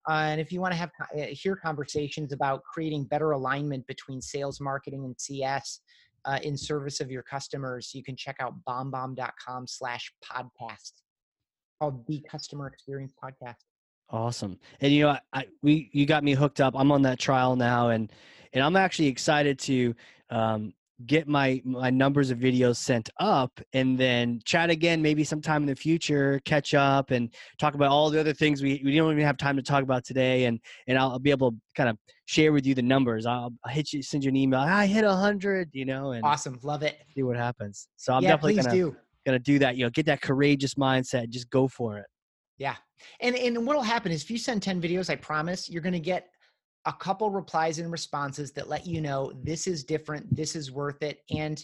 [0.09, 4.21] Uh, and if you want to have uh, hear conversations about creating better alignment between
[4.21, 5.81] sales, marketing, and CS
[6.25, 10.93] uh, in service of your customers, you can check out bombbomb.com slash podcast
[11.79, 13.55] called the Customer Experience Podcast.
[14.09, 14.59] Awesome.
[14.81, 16.73] And you know, I, I, we you got me hooked up.
[16.77, 18.11] I'm on that trial now, and
[18.53, 19.93] and I'm actually excited to
[20.29, 20.73] um,
[21.05, 25.67] get my my numbers of videos sent up and then chat again maybe sometime in
[25.67, 27.29] the future catch up and
[27.59, 30.03] talk about all the other things we, we don't even have time to talk about
[30.03, 31.95] today and and i'll be able to kind of
[32.25, 35.03] share with you the numbers i'll, I'll hit you send you an email i hit
[35.03, 38.55] a hundred you know and awesome love it see what happens so i'm yeah, definitely
[38.55, 38.95] gonna do.
[39.27, 42.05] Gonna do that you know get that courageous mindset just go for it
[42.57, 42.75] yeah
[43.21, 46.29] and and what'll happen is if you send 10 videos i promise you're gonna get
[46.87, 51.03] a couple replies and responses that let you know this is different, this is worth
[51.03, 51.21] it.
[51.29, 51.57] And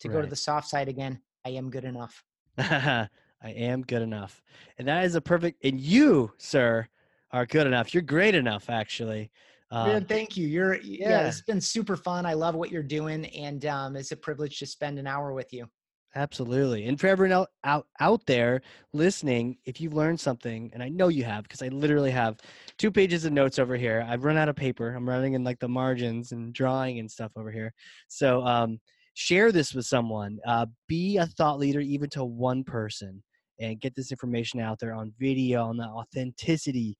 [0.00, 0.14] to right.
[0.14, 2.24] go to the soft side again, I am good enough.
[2.58, 3.08] I
[3.44, 4.42] am good enough.
[4.78, 6.88] And that is a perfect, and you, sir,
[7.30, 7.92] are good enough.
[7.92, 9.30] You're great enough, actually.
[9.70, 10.48] Um, thank you.
[10.48, 11.10] You're, yeah.
[11.10, 12.24] yeah, it's been super fun.
[12.24, 13.26] I love what you're doing.
[13.26, 15.68] And um, it's a privilege to spend an hour with you.
[16.16, 16.86] Absolutely.
[16.86, 18.62] And for everyone out, out out there
[18.92, 22.38] listening, if you've learned something, and I know you have, because I literally have
[22.78, 24.04] two pages of notes over here.
[24.08, 24.92] I've run out of paper.
[24.92, 27.72] I'm running in like the margins and drawing and stuff over here.
[28.08, 28.80] So um,
[29.14, 30.40] share this with someone.
[30.44, 33.22] Uh, be a thought leader, even to one person,
[33.60, 36.98] and get this information out there on video, on the authenticity,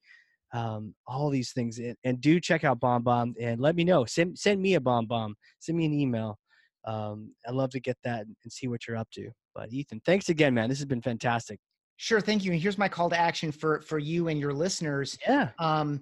[0.53, 1.81] um, all these things.
[1.81, 4.05] And, and do check out BombBomb and let me know.
[4.05, 5.32] Send, send me a BombBomb.
[5.59, 6.39] Send me an email
[6.85, 9.31] um, I'd love to get that and see what you're up to.
[9.55, 10.69] But Ethan, thanks again, man.
[10.69, 11.59] This has been fantastic.
[11.97, 12.52] Sure, thank you.
[12.52, 15.19] And here's my call to action for for you and your listeners.
[15.27, 15.51] Yeah.
[15.59, 16.01] Um,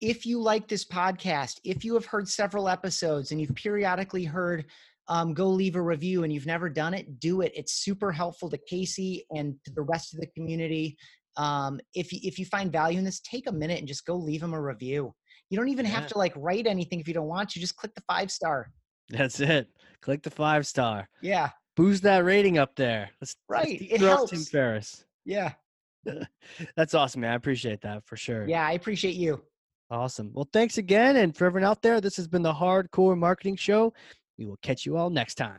[0.00, 4.66] if you like this podcast, if you have heard several episodes and you've periodically heard
[5.08, 7.52] um, go leave a review and you've never done it, do it.
[7.54, 10.96] It's super helpful to Casey and to the rest of the community.
[11.36, 14.16] Um, if you, if you find value in this, take a minute and just go
[14.16, 15.12] leave them a review.
[15.50, 15.92] You don't even yeah.
[15.92, 17.60] have to like write anything if you don't want to.
[17.60, 18.70] Just click the five star.
[19.08, 19.68] That's it.
[20.00, 21.08] Click the five star.
[21.20, 21.50] Yeah.
[21.76, 23.10] Boost that rating up there.
[23.20, 23.80] Let's, right.
[23.80, 24.30] Let's it helps.
[24.30, 25.04] Tim Ferriss.
[25.24, 25.52] Yeah.
[26.76, 27.32] That's awesome, man.
[27.32, 28.46] I appreciate that for sure.
[28.46, 29.40] Yeah, I appreciate you.
[29.90, 30.30] Awesome.
[30.32, 31.16] Well, thanks again.
[31.16, 33.92] And for everyone out there, this has been the Hard Corps Marketing Show.
[34.38, 35.58] We will catch you all next time.